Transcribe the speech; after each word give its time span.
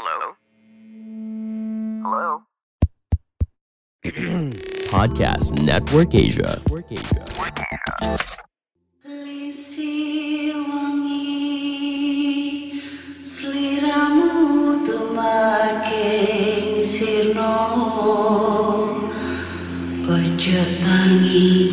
Hello? 0.00 0.32
Hello? 2.00 2.40
Podcast 4.88 5.60
Network 5.60 6.16
Asia. 6.16 6.56
Lisir 9.04 10.56
wangi 10.56 11.20
Seliramu 13.20 14.80
tuh 14.88 15.12
makin 15.12 16.80
sirno 16.80 17.60
Ojo 20.08 20.62
tangi 20.80 21.69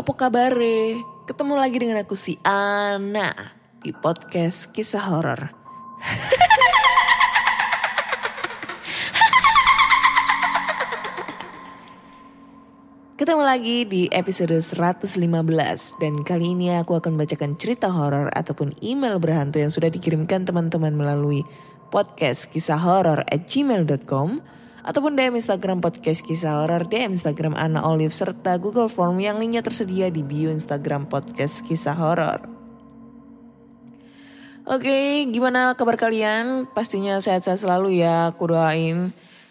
Apa 0.00 0.16
kabare? 0.16 0.96
Ketemu 1.28 1.60
lagi 1.60 1.76
dengan 1.76 2.00
aku 2.00 2.16
si 2.16 2.40
Ana 2.40 3.52
di 3.84 3.92
podcast 3.92 4.72
kisah 4.72 5.12
horor. 5.12 5.52
Ketemu 13.20 13.44
lagi 13.44 13.84
di 13.84 14.08
episode 14.08 14.56
115 14.56 15.20
dan 16.00 16.14
kali 16.24 16.56
ini 16.56 16.80
aku 16.80 16.96
akan 16.96 17.20
bacakan 17.20 17.60
cerita 17.60 17.92
horor 17.92 18.32
ataupun 18.32 18.72
email 18.80 19.20
berhantu 19.20 19.60
yang 19.60 19.68
sudah 19.68 19.92
dikirimkan 19.92 20.48
teman-teman 20.48 20.96
melalui 20.96 21.44
podcast 21.92 22.48
kisah 22.48 22.80
horor 22.80 23.20
at 23.28 23.44
gmail.com 23.44 24.40
ataupun 24.80 25.16
DM 25.16 25.36
Instagram 25.36 25.84
podcast 25.84 26.24
kisah 26.24 26.64
horor, 26.64 26.88
DM 26.88 27.16
Instagram 27.16 27.56
Ana 27.56 27.84
Olive 27.84 28.12
serta 28.12 28.56
Google 28.56 28.88
Form 28.88 29.20
yang 29.20 29.40
linknya 29.40 29.60
tersedia 29.60 30.08
di 30.08 30.24
bio 30.24 30.48
Instagram 30.48 31.08
podcast 31.08 31.62
kisah 31.64 31.96
horor. 31.96 32.60
Oke, 34.70 35.26
gimana 35.32 35.74
kabar 35.74 35.98
kalian? 35.98 36.68
Pastinya 36.70 37.18
sehat-sehat 37.18 37.58
selalu 37.58 38.04
ya, 38.04 38.30
aku 38.30 38.54
doain. 38.54 39.10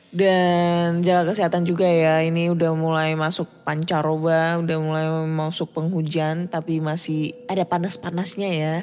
Dan 0.09 1.05
jaga 1.05 1.33
kesehatan 1.33 1.69
juga 1.69 1.85
ya, 1.85 2.25
ini 2.25 2.50
udah 2.50 2.73
mulai 2.73 3.13
masuk 3.13 3.45
pancaroba, 3.61 4.57
udah 4.57 4.77
mulai 4.81 5.05
masuk 5.30 5.69
penghujan 5.69 6.50
tapi 6.50 6.81
masih 6.81 7.38
ada 7.45 7.61
panas-panasnya 7.61 8.50
ya. 8.50 8.75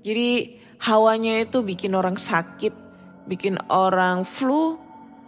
Jadi 0.00 0.58
hawanya 0.80 1.44
itu 1.44 1.60
bikin 1.60 1.92
orang 1.92 2.16
sakit, 2.16 2.72
bikin 3.28 3.60
orang 3.70 4.24
flu, 4.26 4.81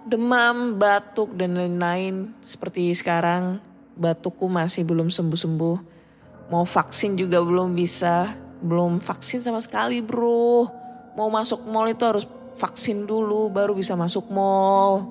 demam, 0.04 0.76
batuk 0.76 1.32
dan 1.34 1.56
lain-lain. 1.56 2.32
Seperti 2.44 2.92
sekarang 2.92 3.58
batukku 3.96 4.46
masih 4.46 4.84
belum 4.84 5.08
sembuh-sembuh. 5.08 5.78
Mau 6.52 6.64
vaksin 6.68 7.16
juga 7.16 7.40
belum 7.40 7.72
bisa, 7.72 8.36
belum 8.60 9.00
vaksin 9.00 9.40
sama 9.40 9.58
sekali 9.64 10.04
bro. 10.04 10.68
Mau 11.16 11.28
masuk 11.32 11.64
mall 11.64 11.88
itu 11.88 12.04
harus 12.04 12.28
vaksin 12.54 13.08
dulu 13.08 13.48
baru 13.48 13.72
bisa 13.72 13.96
masuk 13.96 14.28
mall. 14.28 15.08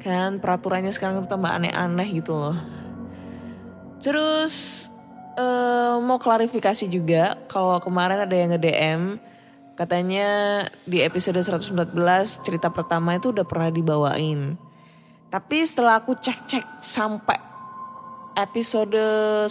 Kan 0.00 0.40
peraturannya 0.40 0.90
sekarang 0.92 1.20
tambah 1.28 1.52
aneh-aneh 1.52 2.08
gitu 2.16 2.32
loh. 2.32 2.56
Terus 4.00 4.86
eh, 5.36 5.96
mau 6.00 6.16
klarifikasi 6.16 6.84
juga 6.88 7.36
kalau 7.48 7.76
kemarin 7.80 8.24
ada 8.24 8.34
yang 8.36 8.52
nge-DM 8.56 9.02
katanya 9.74 10.62
di 10.86 11.02
episode 11.02 11.38
114 11.42 11.74
cerita 12.46 12.70
pertama 12.70 13.18
itu 13.18 13.34
udah 13.34 13.46
pernah 13.46 13.70
dibawain. 13.70 14.54
Tapi 15.30 15.66
setelah 15.66 15.98
aku 15.98 16.14
cek-cek 16.14 16.62
sampai 16.78 17.38
episode 18.34 18.98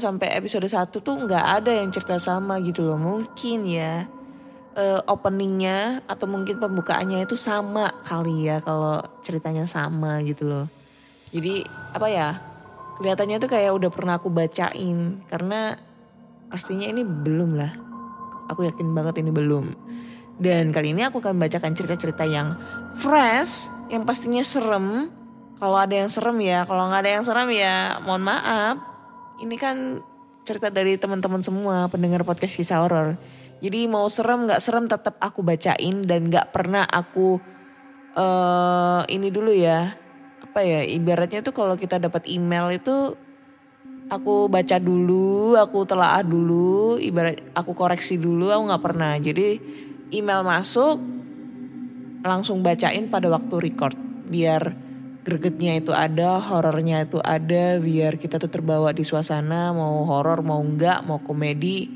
sampai 0.00 0.28
episode 0.36 0.68
1 0.68 0.92
tuh 0.92 1.16
nggak 1.24 1.46
ada 1.60 1.72
yang 1.72 1.88
cerita 1.88 2.20
sama 2.20 2.60
gitu 2.60 2.84
loh. 2.84 3.00
Mungkin 3.00 3.64
ya 3.64 4.04
eh, 4.76 5.00
openingnya 5.08 6.04
atau 6.04 6.28
mungkin 6.28 6.60
pembukaannya 6.60 7.24
itu 7.24 7.36
sama 7.36 7.96
kali 8.04 8.52
ya 8.52 8.60
kalau 8.60 9.00
ceritanya 9.24 9.64
sama 9.64 10.20
gitu 10.20 10.44
loh. 10.44 10.66
Jadi 11.32 11.64
apa 11.96 12.08
ya 12.12 12.28
kelihatannya 13.00 13.36
tuh 13.40 13.50
kayak 13.52 13.72
udah 13.72 13.90
pernah 13.92 14.20
aku 14.20 14.28
bacain 14.28 15.24
karena 15.32 15.80
pastinya 16.52 16.88
ini 16.88 17.04
belum 17.04 17.56
lah. 17.56 17.85
Aku 18.50 18.66
yakin 18.66 18.92
banget 18.94 19.22
ini 19.22 19.30
belum. 19.30 19.72
Dan 20.36 20.68
kali 20.68 20.92
ini 20.92 21.00
aku 21.06 21.24
akan 21.24 21.40
bacakan 21.40 21.72
cerita-cerita 21.72 22.28
yang 22.28 22.60
fresh, 23.00 23.72
yang 23.88 24.04
pastinya 24.04 24.44
serem. 24.44 25.08
Kalau 25.56 25.80
ada 25.80 25.96
yang 25.96 26.12
serem 26.12 26.36
ya, 26.44 26.68
kalau 26.68 26.92
nggak 26.92 27.00
ada 27.00 27.10
yang 27.16 27.24
serem 27.24 27.48
ya 27.56 27.96
mohon 28.04 28.20
maaf. 28.20 28.76
Ini 29.40 29.56
kan 29.56 30.04
cerita 30.44 30.68
dari 30.68 31.00
teman-teman 31.00 31.40
semua 31.40 31.88
pendengar 31.88 32.22
podcast 32.22 32.54
kisah 32.60 32.84
horor. 32.84 33.16
Jadi 33.64 33.88
mau 33.88 34.04
serem 34.12 34.44
nggak 34.44 34.60
serem 34.60 34.84
tetap 34.84 35.16
aku 35.16 35.40
bacain 35.40 36.04
dan 36.04 36.28
nggak 36.28 36.52
pernah 36.52 36.84
aku 36.84 37.40
eh 38.16 39.00
ini 39.08 39.32
dulu 39.32 39.52
ya. 39.56 39.96
Apa 40.44 40.60
ya 40.60 40.84
ibaratnya 40.84 41.40
tuh 41.40 41.56
kalau 41.56 41.80
kita 41.80 41.96
dapat 41.96 42.28
email 42.28 42.68
itu 42.72 43.16
aku 44.06 44.46
baca 44.46 44.76
dulu, 44.78 45.58
aku 45.58 45.82
telaah 45.86 46.22
dulu, 46.22 46.98
ibarat 46.98 47.42
aku 47.54 47.74
koreksi 47.74 48.18
dulu, 48.18 48.50
aku 48.50 48.62
nggak 48.70 48.84
pernah. 48.84 49.12
Jadi 49.18 49.58
email 50.14 50.46
masuk, 50.46 50.98
langsung 52.22 52.62
bacain 52.62 53.10
pada 53.10 53.26
waktu 53.30 53.54
record, 53.58 53.96
biar 54.30 54.74
gregetnya 55.26 55.82
itu 55.82 55.90
ada, 55.90 56.38
horornya 56.38 57.02
itu 57.02 57.18
ada, 57.18 57.82
biar 57.82 58.14
kita 58.18 58.38
tuh 58.38 58.50
terbawa 58.50 58.94
di 58.94 59.02
suasana, 59.02 59.74
mau 59.74 60.06
horor 60.06 60.46
mau 60.46 60.62
enggak, 60.62 61.02
mau 61.02 61.18
komedi, 61.18 61.90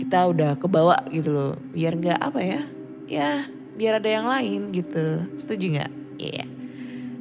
kita 0.00 0.24
udah 0.32 0.56
kebawa 0.56 1.04
gitu 1.12 1.28
loh, 1.32 1.52
biar 1.76 2.00
nggak 2.00 2.20
apa 2.20 2.40
ya, 2.40 2.60
ya 3.04 3.30
biar 3.74 4.00
ada 4.00 4.08
yang 4.08 4.24
lain 4.24 4.72
gitu, 4.72 5.28
setuju 5.36 5.76
nggak? 5.76 5.92
Iya. 6.16 6.46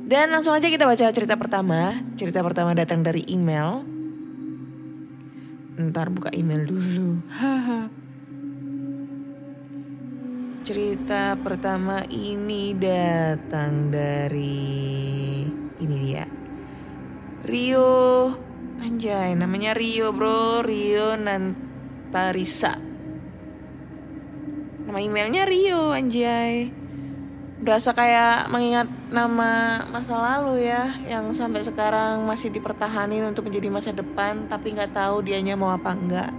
Dan 0.04 0.30
langsung 0.30 0.54
aja 0.54 0.68
kita 0.68 0.86
baca 0.86 1.10
cerita 1.10 1.40
pertama. 1.40 1.96
Cerita 2.20 2.44
pertama 2.44 2.76
datang 2.76 3.02
dari 3.02 3.24
email 3.32 3.82
Ntar 5.78 6.14
buka 6.14 6.30
email 6.34 6.70
dulu. 6.70 7.18
Haha. 7.34 7.90
Cerita 10.64 11.36
pertama 11.36 12.06
ini 12.08 12.72
datang 12.78 13.92
dari 13.92 15.44
ini 15.82 15.96
dia. 16.00 16.26
Rio 17.44 18.32
Anjay 18.80 19.36
namanya 19.36 19.76
Rio 19.76 20.16
bro 20.16 20.64
Rio 20.64 21.20
Nantarisa 21.20 22.80
Nama 24.88 25.00
emailnya 25.04 25.44
Rio 25.44 25.92
anjay 25.92 26.72
Berasa 27.60 27.92
kayak 27.92 28.48
mengingat 28.48 28.88
nama 29.14 29.86
masa 29.94 30.18
lalu 30.18 30.66
ya 30.66 30.98
Yang 31.06 31.38
sampai 31.38 31.62
sekarang 31.62 32.26
masih 32.26 32.50
dipertahanin 32.50 33.30
untuk 33.30 33.46
menjadi 33.46 33.70
masa 33.70 33.94
depan 33.94 34.50
Tapi 34.50 34.74
nggak 34.74 34.98
tahu 34.98 35.22
dianya 35.22 35.54
mau 35.54 35.70
apa 35.70 35.94
enggak 35.94 36.34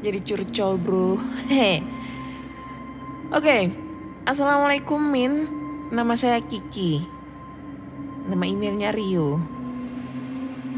Jadi 0.00 0.18
curcol 0.24 0.80
bro. 0.80 1.20
Hehe 1.52 1.84
Oke. 3.32 3.72
Assalamualaikum 4.28 5.00
Min. 5.00 5.48
Nama 5.88 6.12
saya 6.20 6.36
Kiki. 6.44 7.00
Nama 8.28 8.44
emailnya 8.44 8.92
Rio. 8.92 9.40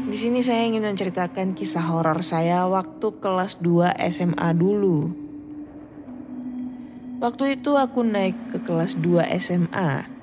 Di 0.07 0.15
sini 0.15 0.39
saya 0.39 0.63
ingin 0.63 0.87
menceritakan 0.87 1.51
kisah 1.51 1.83
horor 1.83 2.23
saya 2.23 2.63
waktu 2.63 3.11
kelas 3.19 3.59
2 3.59 3.99
SMA 4.07 4.49
dulu. 4.55 5.11
Waktu 7.19 7.59
itu 7.59 7.75
aku 7.75 8.07
naik 8.07 8.55
ke 8.55 8.63
kelas 8.63 8.95
2 9.03 9.27
SMA. 9.35 10.14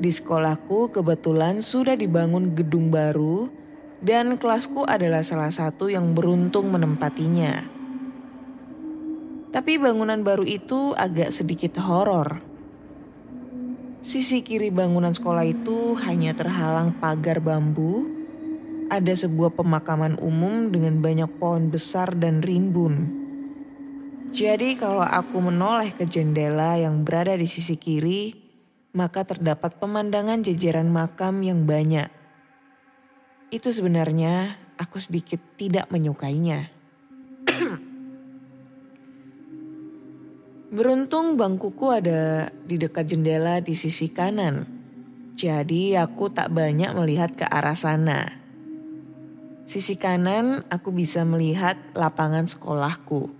Di 0.00 0.08
sekolahku 0.08 0.96
kebetulan 0.96 1.60
sudah 1.60 1.92
dibangun 1.92 2.56
gedung 2.56 2.88
baru 2.88 3.52
dan 4.00 4.40
kelasku 4.40 4.88
adalah 4.88 5.20
salah 5.20 5.52
satu 5.52 5.92
yang 5.92 6.16
beruntung 6.16 6.72
menempatinya. 6.72 7.68
Tapi 9.52 9.76
bangunan 9.76 10.24
baru 10.24 10.48
itu 10.48 10.96
agak 10.96 11.36
sedikit 11.36 11.76
horor. 11.84 12.40
Sisi 14.00 14.40
kiri 14.40 14.72
bangunan 14.72 15.12
sekolah 15.12 15.44
itu 15.44 15.92
hanya 16.00 16.32
terhalang 16.32 16.96
pagar 16.96 17.44
bambu 17.44 18.08
ada 18.88 19.12
sebuah 19.12 19.52
pemakaman 19.52 20.16
umum 20.16 20.72
dengan 20.72 21.04
banyak 21.04 21.28
pohon 21.36 21.68
besar 21.68 22.16
dan 22.16 22.40
rimbun. 22.40 23.20
Jadi 24.32 24.80
kalau 24.80 25.04
aku 25.04 25.44
menoleh 25.44 25.92
ke 25.92 26.08
jendela 26.08 26.80
yang 26.80 27.04
berada 27.04 27.36
di 27.36 27.44
sisi 27.44 27.76
kiri, 27.76 28.49
maka 28.90 29.22
terdapat 29.22 29.78
pemandangan 29.78 30.42
jajaran 30.42 30.90
makam 30.90 31.42
yang 31.46 31.62
banyak. 31.66 32.10
Itu 33.50 33.70
sebenarnya 33.70 34.58
aku 34.78 34.98
sedikit 34.98 35.38
tidak 35.58 35.90
menyukainya. 35.90 36.70
Beruntung 40.74 41.34
bangkuku 41.34 41.86
ada 41.90 42.54
di 42.62 42.78
dekat 42.78 43.10
jendela 43.10 43.58
di 43.58 43.74
sisi 43.74 44.06
kanan. 44.10 44.78
Jadi 45.34 45.98
aku 45.98 46.30
tak 46.30 46.54
banyak 46.54 46.94
melihat 46.94 47.34
ke 47.34 47.42
arah 47.46 47.74
sana. 47.74 48.38
Sisi 49.66 49.94
kanan 49.98 50.66
aku 50.66 50.90
bisa 50.94 51.22
melihat 51.26 51.78
lapangan 51.94 52.46
sekolahku. 52.46 53.30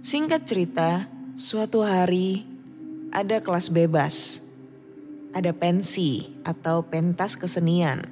Singkat 0.00 0.42
cerita, 0.48 1.10
suatu 1.36 1.84
hari 1.84 2.49
ada 3.10 3.42
kelas 3.42 3.74
bebas. 3.74 4.38
Ada 5.30 5.54
pensi 5.54 6.26
atau 6.42 6.82
pentas 6.86 7.38
kesenian 7.38 8.02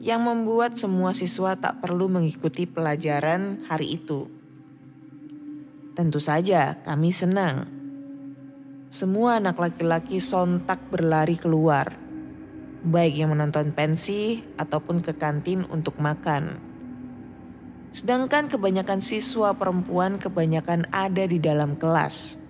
yang 0.00 0.24
membuat 0.24 0.76
semua 0.76 1.12
siswa 1.12 1.56
tak 1.56 1.84
perlu 1.84 2.08
mengikuti 2.08 2.64
pelajaran 2.64 3.64
hari 3.68 4.00
itu. 4.00 4.28
Tentu 5.92 6.20
saja 6.20 6.80
kami 6.84 7.12
senang. 7.12 7.68
Semua 8.92 9.40
anak 9.40 9.60
laki-laki 9.60 10.20
sontak 10.20 10.80
berlari 10.92 11.36
keluar, 11.36 11.96
baik 12.84 13.14
yang 13.16 13.32
menonton 13.32 13.72
pensi 13.72 14.44
ataupun 14.60 15.00
ke 15.00 15.16
kantin 15.16 15.64
untuk 15.72 15.96
makan. 16.00 16.60
Sedangkan 17.92 18.48
kebanyakan 18.48 19.00
siswa 19.04 19.52
perempuan 19.56 20.16
kebanyakan 20.20 20.88
ada 20.92 21.24
di 21.28 21.36
dalam 21.36 21.76
kelas. 21.76 22.41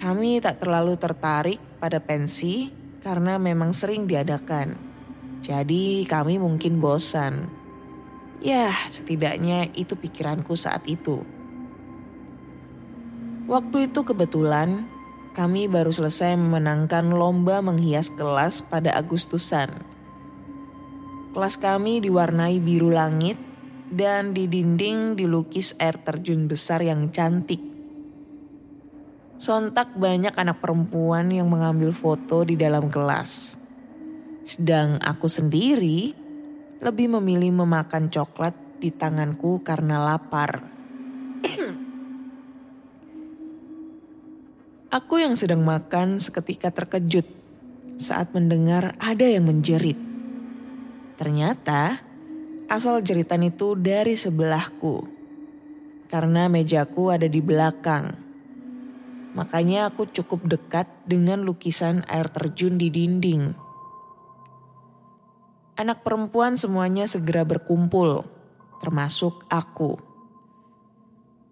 Kami 0.00 0.40
tak 0.40 0.64
terlalu 0.64 0.96
tertarik 0.96 1.60
pada 1.76 2.00
pensi 2.00 2.72
karena 3.04 3.36
memang 3.36 3.76
sering 3.76 4.08
diadakan. 4.08 4.72
Jadi 5.44 6.08
kami 6.08 6.40
mungkin 6.40 6.80
bosan. 6.80 7.48
Ya, 8.40 8.72
setidaknya 8.88 9.68
itu 9.76 10.00
pikiranku 10.00 10.56
saat 10.56 10.88
itu. 10.88 11.20
Waktu 13.44 13.92
itu 13.92 14.00
kebetulan 14.00 14.88
kami 15.36 15.68
baru 15.68 15.92
selesai 15.92 16.32
memenangkan 16.34 17.12
lomba 17.12 17.60
menghias 17.60 18.08
kelas 18.08 18.64
pada 18.64 18.96
Agustusan. 18.96 19.68
Kelas 21.30 21.54
kami 21.60 22.02
diwarnai 22.02 22.56
biru 22.58 22.88
langit 22.90 23.38
dan 23.90 24.34
di 24.34 24.50
dinding 24.50 25.14
dilukis 25.14 25.78
air 25.78 25.98
terjun 26.02 26.50
besar 26.50 26.82
yang 26.82 27.12
cantik. 27.14 27.69
Sontak 29.40 29.96
banyak 29.96 30.36
anak 30.36 30.60
perempuan 30.60 31.32
yang 31.32 31.48
mengambil 31.48 31.96
foto 31.96 32.44
di 32.44 32.60
dalam 32.60 32.92
kelas. 32.92 33.56
Sedang 34.44 35.00
aku 35.00 35.32
sendiri 35.32 36.12
lebih 36.84 37.16
memilih 37.16 37.64
memakan 37.64 38.12
coklat 38.12 38.52
di 38.76 38.92
tanganku 38.92 39.64
karena 39.64 39.96
lapar. 39.96 40.60
aku 45.00 45.14
yang 45.24 45.32
sedang 45.40 45.64
makan 45.64 46.20
seketika 46.20 46.68
terkejut 46.68 47.24
saat 47.96 48.36
mendengar 48.36 48.92
ada 49.00 49.24
yang 49.24 49.48
menjerit. 49.48 49.96
Ternyata 51.16 52.10
Asal 52.70 53.02
jeritan 53.02 53.42
itu 53.42 53.74
dari 53.74 54.14
sebelahku. 54.14 55.02
Karena 56.06 56.46
mejaku 56.46 57.10
ada 57.10 57.26
di 57.26 57.42
belakang. 57.42 58.29
Makanya 59.30 59.90
aku 59.90 60.10
cukup 60.10 60.46
dekat 60.50 60.90
dengan 61.06 61.46
lukisan 61.46 62.02
air 62.10 62.26
terjun 62.30 62.78
di 62.78 62.90
dinding. 62.90 63.54
Anak 65.78 66.02
perempuan 66.02 66.58
semuanya 66.58 67.06
segera 67.06 67.46
berkumpul, 67.46 68.26
termasuk 68.82 69.46
aku. 69.48 69.96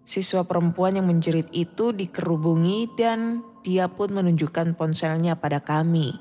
Siswa 0.03 0.43
perempuan 0.43 0.97
yang 0.99 1.07
menjerit 1.07 1.47
itu 1.53 1.93
dikerubungi 1.95 2.89
dan 2.97 3.45
dia 3.61 3.87
pun 3.87 4.11
menunjukkan 4.11 4.75
ponselnya 4.75 5.37
pada 5.37 5.61
kami. 5.61 6.13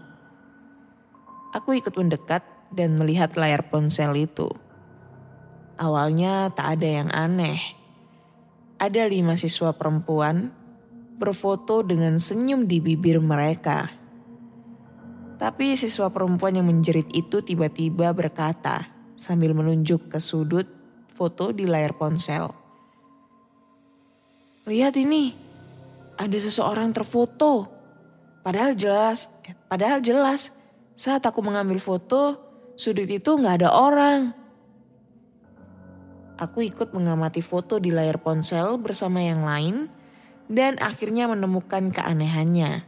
Aku 1.56 1.72
ikut 1.72 1.96
mendekat 1.96 2.44
dan 2.72 3.00
melihat 3.00 3.32
layar 3.34 3.66
ponsel 3.72 4.12
itu. 4.14 4.48
Awalnya 5.80 6.52
tak 6.52 6.78
ada 6.78 6.88
yang 7.00 7.08
aneh. 7.08 7.60
Ada 8.76 9.08
lima 9.08 9.40
siswa 9.40 9.72
perempuan 9.72 10.52
berfoto 11.18 11.82
dengan 11.82 12.16
senyum 12.22 12.70
di 12.70 12.78
bibir 12.78 13.18
mereka. 13.18 13.90
Tapi 15.38 15.74
siswa 15.78 16.10
perempuan 16.10 16.54
yang 16.54 16.66
menjerit 16.66 17.10
itu 17.14 17.42
tiba-tiba 17.42 18.10
berkata 18.10 18.90
sambil 19.18 19.54
menunjuk 19.54 20.10
ke 20.10 20.18
sudut 20.22 20.66
foto 21.14 21.50
di 21.50 21.66
layar 21.66 21.94
ponsel. 21.98 22.50
Lihat 24.66 24.94
ini, 24.98 25.34
ada 26.18 26.38
seseorang 26.38 26.94
terfoto. 26.94 27.66
Padahal 28.42 28.74
jelas, 28.78 29.30
eh, 29.46 29.54
padahal 29.54 30.02
jelas 30.02 30.54
saat 30.98 31.22
aku 31.22 31.42
mengambil 31.42 31.78
foto, 31.78 32.38
sudut 32.74 33.06
itu 33.06 33.30
nggak 33.34 33.62
ada 33.62 33.70
orang. 33.74 34.34
Aku 36.38 36.62
ikut 36.62 36.94
mengamati 36.94 37.42
foto 37.42 37.82
di 37.82 37.90
layar 37.90 38.22
ponsel 38.22 38.78
bersama 38.78 39.18
yang 39.18 39.42
lain 39.42 39.90
dan 40.48 40.80
akhirnya 40.80 41.28
menemukan 41.28 41.92
keanehannya. 41.92 42.82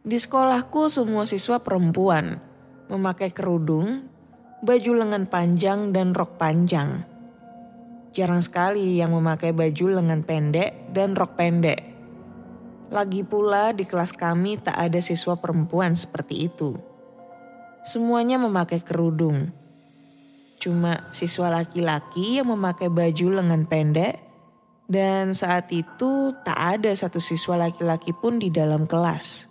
Di 0.00 0.16
sekolahku 0.16 0.88
semua 0.88 1.28
siswa 1.28 1.60
perempuan 1.60 2.40
memakai 2.88 3.30
kerudung, 3.30 4.08
baju 4.64 4.92
lengan 4.96 5.28
panjang 5.28 5.92
dan 5.92 6.16
rok 6.16 6.40
panjang. 6.40 7.04
Jarang 8.10 8.42
sekali 8.42 8.98
yang 8.98 9.14
memakai 9.14 9.54
baju 9.54 10.00
lengan 10.00 10.24
pendek 10.24 10.90
dan 10.90 11.14
rok 11.14 11.36
pendek. 11.36 11.84
Lagi 12.90 13.22
pula 13.22 13.70
di 13.70 13.86
kelas 13.86 14.10
kami 14.10 14.58
tak 14.58 14.74
ada 14.74 14.98
siswa 14.98 15.38
perempuan 15.38 15.94
seperti 15.94 16.50
itu. 16.50 16.74
Semuanya 17.86 18.40
memakai 18.40 18.82
kerudung 18.82 19.52
cuma 20.60 21.08
siswa 21.08 21.48
laki-laki 21.48 22.36
yang 22.36 22.52
memakai 22.52 22.92
baju 22.92 23.40
lengan 23.40 23.64
pendek 23.64 24.29
dan 24.90 25.38
saat 25.38 25.70
itu 25.70 26.34
tak 26.42 26.58
ada 26.58 26.90
satu 26.90 27.22
siswa 27.22 27.54
laki-laki 27.54 28.10
pun 28.10 28.42
di 28.42 28.50
dalam 28.50 28.90
kelas. 28.90 29.46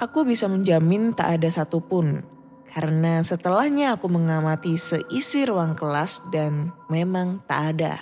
Aku 0.00 0.24
bisa 0.24 0.48
menjamin 0.48 1.12
tak 1.12 1.36
ada 1.36 1.52
satupun 1.52 2.24
karena 2.72 3.20
setelahnya 3.20 4.00
aku 4.00 4.08
mengamati 4.08 4.80
seisi 4.80 5.44
ruang 5.44 5.76
kelas 5.76 6.24
dan 6.32 6.72
memang 6.88 7.44
tak 7.44 7.76
ada. 7.76 8.00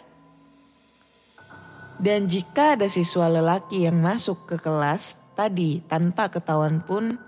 Dan 1.99 2.31
jika 2.31 2.79
ada 2.79 2.87
siswa 2.87 3.27
lelaki 3.27 3.85
yang 3.91 3.99
masuk 3.99 4.47
ke 4.47 4.57
kelas 4.63 5.19
tadi 5.35 5.83
tanpa 5.91 6.31
ketahuan 6.31 6.81
pun, 6.87 7.19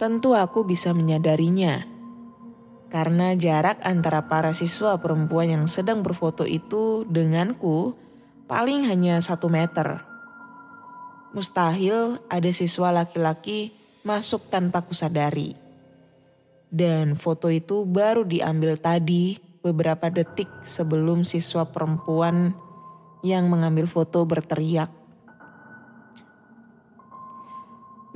tentu 0.00 0.32
aku 0.32 0.64
bisa 0.64 0.96
menyadarinya 0.96 1.97
karena 2.88 3.36
jarak 3.36 3.80
antara 3.84 4.28
para 4.32 4.56
siswa 4.56 4.96
perempuan 4.96 5.52
yang 5.52 5.64
sedang 5.68 6.00
berfoto 6.00 6.48
itu 6.48 7.04
denganku 7.04 7.92
paling 8.48 8.88
hanya 8.88 9.20
satu 9.20 9.52
meter. 9.52 10.00
Mustahil 11.36 12.16
ada 12.32 12.50
siswa 12.56 12.88
laki-laki 12.88 13.76
masuk 14.00 14.48
tanpa 14.48 14.80
kusadari. 14.80 15.52
Dan 16.68 17.16
foto 17.16 17.52
itu 17.52 17.84
baru 17.84 18.24
diambil 18.24 18.80
tadi 18.80 19.36
beberapa 19.60 20.08
detik 20.08 20.48
sebelum 20.64 21.28
siswa 21.28 21.68
perempuan 21.68 22.56
yang 23.20 23.52
mengambil 23.52 23.84
foto 23.84 24.24
berteriak. 24.24 24.88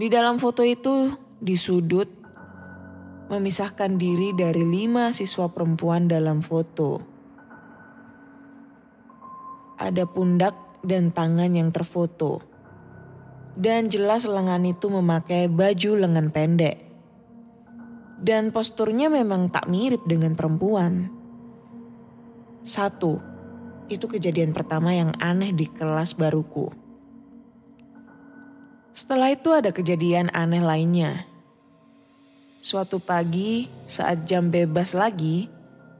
Di 0.00 0.08
dalam 0.08 0.40
foto 0.40 0.64
itu, 0.64 1.12
di 1.36 1.60
sudut 1.60 2.21
memisahkan 3.32 3.96
diri 3.96 4.36
dari 4.36 4.60
lima 4.60 5.08
siswa 5.08 5.48
perempuan 5.48 6.04
dalam 6.04 6.44
foto. 6.44 7.00
Ada 9.80 10.04
pundak 10.04 10.52
dan 10.84 11.08
tangan 11.16 11.48
yang 11.56 11.72
terfoto. 11.72 12.44
Dan 13.56 13.88
jelas 13.88 14.28
lengan 14.28 14.68
itu 14.68 14.92
memakai 14.92 15.48
baju 15.48 15.90
lengan 15.96 16.28
pendek. 16.28 16.76
Dan 18.20 18.52
posturnya 18.52 19.08
memang 19.08 19.48
tak 19.48 19.64
mirip 19.72 20.04
dengan 20.04 20.36
perempuan. 20.36 21.08
Satu, 22.60 23.16
itu 23.88 24.06
kejadian 24.12 24.52
pertama 24.52 24.92
yang 24.92 25.10
aneh 25.18 25.56
di 25.56 25.66
kelas 25.72 26.14
baruku. 26.20 26.68
Setelah 28.92 29.32
itu 29.32 29.50
ada 29.56 29.72
kejadian 29.72 30.28
aneh 30.36 30.60
lainnya 30.60 31.31
Suatu 32.62 33.02
pagi 33.02 33.66
saat 33.90 34.22
jam 34.22 34.46
bebas 34.46 34.94
lagi, 34.94 35.50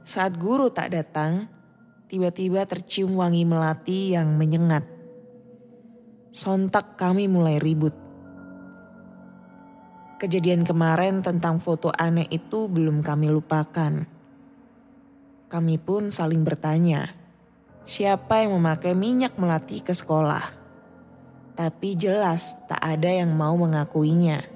saat 0.07 0.39
guru 0.39 0.71
tak 0.71 0.95
datang, 0.95 1.43
tiba-tiba 2.07 2.63
tercium 2.63 3.19
wangi 3.19 3.43
melati 3.43 4.15
yang 4.15 4.39
menyengat. 4.39 4.87
Sontak 6.31 6.95
kami 6.95 7.27
mulai 7.27 7.59
ribut. 7.59 7.91
Kejadian 10.23 10.63
kemarin 10.63 11.19
tentang 11.19 11.59
foto 11.59 11.91
aneh 11.91 12.31
itu 12.31 12.71
belum 12.71 13.03
kami 13.03 13.27
lupakan. 13.27 14.07
Kami 15.51 15.75
pun 15.83 16.15
saling 16.15 16.47
bertanya, 16.47 17.11
siapa 17.83 18.39
yang 18.39 18.55
memakai 18.55 18.95
minyak 18.95 19.35
melati 19.35 19.83
ke 19.83 19.91
sekolah? 19.91 20.47
Tapi 21.59 21.99
jelas 21.99 22.55
tak 22.71 22.79
ada 22.79 23.11
yang 23.11 23.35
mau 23.35 23.59
mengakuinya. 23.59 24.52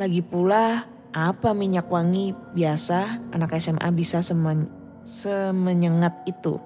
Lagi 0.00 0.24
pula, 0.24 0.88
apa 1.12 1.52
minyak 1.52 1.92
wangi 1.92 2.32
biasa 2.56 3.28
anak 3.36 3.60
SMA 3.60 3.88
bisa 3.92 4.24
semen, 4.24 4.72
semenyengat 5.04 6.24
itu? 6.24 6.56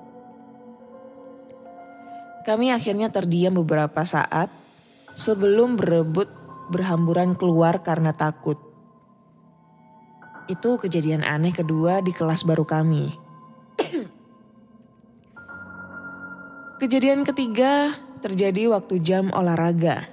Kami 2.46 2.70
akhirnya 2.70 3.10
terdiam 3.10 3.58
beberapa 3.58 4.06
saat 4.06 4.46
sebelum 5.18 5.74
berebut 5.74 6.30
berhamburan 6.70 7.34
keluar 7.34 7.82
karena 7.82 8.14
takut. 8.14 8.62
Itu 10.46 10.78
kejadian 10.78 11.26
aneh 11.26 11.50
kedua 11.50 11.98
di 11.98 12.14
kelas 12.14 12.46
baru 12.46 12.62
kami. 12.62 13.10
kejadian 16.80 17.26
ketiga 17.26 17.98
terjadi 18.22 18.70
waktu 18.70 19.02
jam 19.02 19.34
olahraga. 19.34 20.06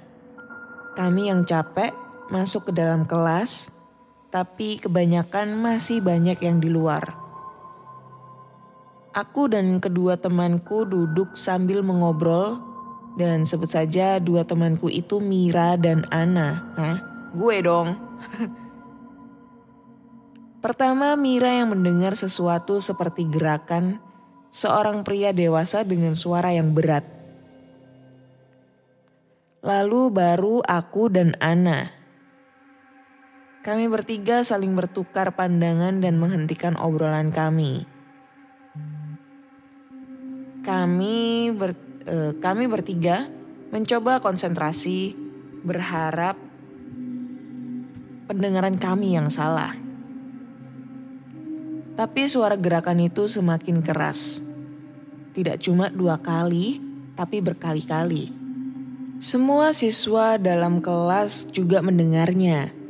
Kami 0.98 1.29
yang 1.29 1.46
capek 1.46 2.02
masuk 2.33 2.67
ke 2.67 2.71
dalam 2.73 3.05
kelas, 3.05 3.69
tapi 4.33 4.81
kebanyakan 4.81 5.53
masih 5.53 6.01
banyak 6.01 6.41
yang 6.41 6.57
di 6.57 6.73
luar. 6.73 7.13
Aku 9.13 9.45
dan 9.45 9.77
kedua 9.77 10.17
temanku 10.17 10.89
duduk 10.89 11.37
sambil 11.37 11.85
mengobrol 11.85 12.57
dan 13.13 13.45
sebut 13.45 13.69
saja 13.69 14.17
dua 14.17 14.41
temanku 14.41 14.89
itu 14.89 15.21
Mira 15.21 15.77
dan 15.77 16.09
Ana. 16.09 16.73
Hah? 16.73 16.97
Gue 17.37 17.61
dong. 17.61 17.93
Pertama 20.65 21.13
Mira 21.13 21.53
yang 21.53 21.77
mendengar 21.77 22.17
sesuatu 22.17 22.81
seperti 22.81 23.29
gerakan 23.29 24.01
seorang 24.49 25.05
pria 25.05 25.29
dewasa 25.29 25.85
dengan 25.85 26.17
suara 26.17 26.49
yang 26.49 26.73
berat. 26.73 27.05
Lalu 29.61 30.09
baru 30.09 30.65
aku 30.65 31.13
dan 31.13 31.37
Ana. 31.37 32.02
Kami 33.63 33.88
bertiga 33.88 34.43
saling 34.43 34.75
bertukar 34.75 35.32
pandangan 35.39 36.03
dan 36.03 36.20
menghentikan 36.20 36.75
obrolan 36.75 37.32
kami. 37.32 37.88
Kami 40.67 41.48
ber, 41.55 41.72
eh, 42.03 42.36
kami 42.43 42.67
bertiga 42.67 43.32
mencoba 43.72 44.20
konsentrasi, 44.20 45.15
berharap 45.63 46.36
pendengaran 48.27 48.75
kami 48.75 49.15
yang 49.15 49.32
salah. 49.32 49.72
Tapi 51.96 52.27
suara 52.27 52.60
gerakan 52.60 53.00
itu 53.00 53.32
semakin 53.32 53.79
keras. 53.79 54.43
Tidak 55.32 55.55
cuma 55.63 55.88
dua 55.88 56.20
kali, 56.20 56.84
tapi 57.15 57.39
berkali-kali. 57.39 58.27
Semua 59.24 59.72
siswa 59.72 60.36
dalam 60.36 60.84
kelas 60.84 61.48
juga 61.55 61.79
mendengarnya. 61.79 62.82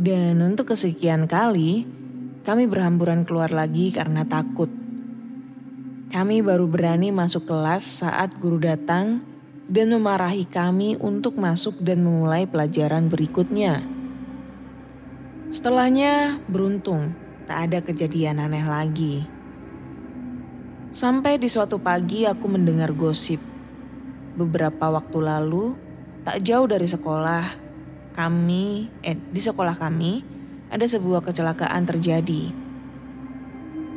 Dan 0.00 0.40
untuk 0.40 0.72
kesekian 0.72 1.28
kali, 1.28 1.84
kami 2.40 2.64
berhamburan 2.64 3.28
keluar 3.28 3.52
lagi 3.52 3.92
karena 3.92 4.24
takut. 4.24 4.72
Kami 6.08 6.40
baru 6.40 6.64
berani 6.64 7.12
masuk 7.12 7.44
kelas 7.44 8.00
saat 8.00 8.32
guru 8.40 8.56
datang 8.56 9.20
dan 9.68 9.92
memarahi 9.92 10.48
kami 10.48 10.96
untuk 10.96 11.36
masuk 11.36 11.76
dan 11.84 12.00
memulai 12.00 12.48
pelajaran 12.48 13.12
berikutnya. 13.12 13.84
Setelahnya, 15.52 16.40
beruntung 16.48 17.12
tak 17.44 17.68
ada 17.68 17.84
kejadian 17.84 18.40
aneh 18.40 18.64
lagi. 18.64 19.28
Sampai 20.96 21.36
di 21.36 21.52
suatu 21.52 21.76
pagi 21.76 22.24
aku 22.24 22.48
mendengar 22.48 22.96
gosip. 22.96 23.44
Beberapa 24.32 24.88
waktu 24.96 25.18
lalu, 25.20 25.76
tak 26.24 26.40
jauh 26.40 26.64
dari 26.64 26.88
sekolah, 26.88 27.59
kami, 28.12 28.90
eh 29.00 29.16
di 29.16 29.40
sekolah 29.42 29.78
kami, 29.78 30.22
ada 30.70 30.86
sebuah 30.86 31.26
kecelakaan 31.26 31.82
terjadi. 31.86 32.54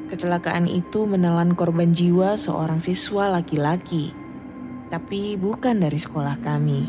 Kecelakaan 0.10 0.70
itu 0.70 1.10
menelan 1.10 1.58
korban 1.58 1.93
jiwa 1.93 2.38
seorang 2.38 2.77
siswa 2.82 3.29
laki-laki, 3.29 4.13
tapi 4.93 5.38
bukan 5.38 5.82
dari 5.82 5.98
sekolah 5.98 6.38
kami. 6.41 6.86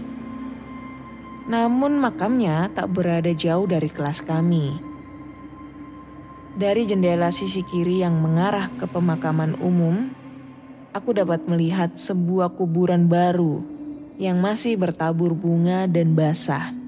Namun 1.44 2.00
makamnya 2.00 2.72
tak 2.72 2.92
berada 2.92 3.32
jauh 3.32 3.68
dari 3.68 3.88
kelas 3.92 4.24
kami. 4.24 4.80
Dari 6.54 6.86
jendela 6.88 7.28
sisi 7.34 7.60
kiri 7.64 8.00
yang 8.00 8.16
mengarah 8.20 8.72
ke 8.76 8.88
pemakaman 8.88 9.58
umum, 9.60 10.12
aku 10.94 11.12
dapat 11.12 11.44
melihat 11.50 11.96
sebuah 11.98 12.54
kuburan 12.54 13.10
baru 13.10 13.60
yang 14.16 14.38
masih 14.38 14.78
bertabur 14.78 15.34
bunga 15.34 15.90
dan 15.90 16.14
basah. 16.14 16.83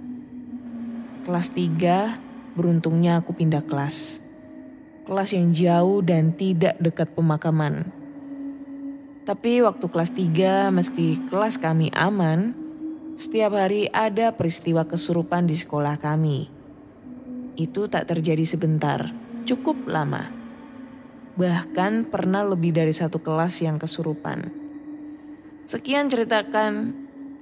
Kelas 1.27 1.51
3, 1.51 2.55
beruntungnya 2.55 3.19
aku 3.19 3.35
pindah 3.35 3.67
kelas. 3.67 4.23
Kelas 5.11 5.35
yang 5.35 5.51
jauh 5.51 5.99
dan 5.99 6.31
tidak 6.31 6.79
dekat 6.79 7.11
pemakaman. 7.19 7.91
Tapi 9.27 9.59
waktu 9.59 9.91
kelas 9.91 10.15
3, 10.15 10.71
meski 10.71 11.19
kelas 11.27 11.59
kami 11.59 11.91
aman, 11.99 12.55
setiap 13.19 13.59
hari 13.59 13.91
ada 13.91 14.31
peristiwa 14.39 14.87
kesurupan 14.87 15.51
di 15.51 15.59
sekolah 15.59 15.99
kami. 15.99 16.47
Itu 17.59 17.91
tak 17.91 18.07
terjadi 18.07 18.47
sebentar 18.47 19.11
cukup 19.47 19.83
lama. 19.91 20.31
Bahkan 21.35 22.07
pernah 22.07 22.47
lebih 22.47 22.71
dari 22.71 22.95
satu 22.95 23.19
kelas 23.23 23.67
yang 23.67 23.83
kesurupan. 23.83 24.47
Sekian 25.67 26.07
ceritakan, 26.07 26.95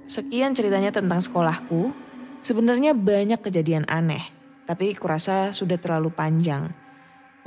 sekian 0.09 0.57
ceritanya 0.57 0.89
tentang 0.89 1.21
sekolahku. 1.21 2.04
Sebenarnya 2.45 2.93
banyak 2.93 3.41
kejadian 3.41 3.89
aneh, 3.89 4.21
tapi 4.69 4.93
kurasa 4.93 5.57
sudah 5.57 5.81
terlalu 5.81 6.13
panjang. 6.13 6.69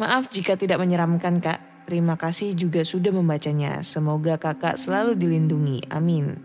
Maaf 0.02 0.34
jika 0.34 0.58
tidak 0.58 0.82
menyeramkan 0.82 1.38
kak, 1.38 1.86
terima 1.86 2.18
kasih 2.18 2.58
juga 2.58 2.82
sudah 2.82 3.14
membacanya. 3.14 3.86
Semoga 3.86 4.42
kakak 4.42 4.82
selalu 4.82 5.14
dilindungi, 5.14 5.86
amin. 5.94 6.42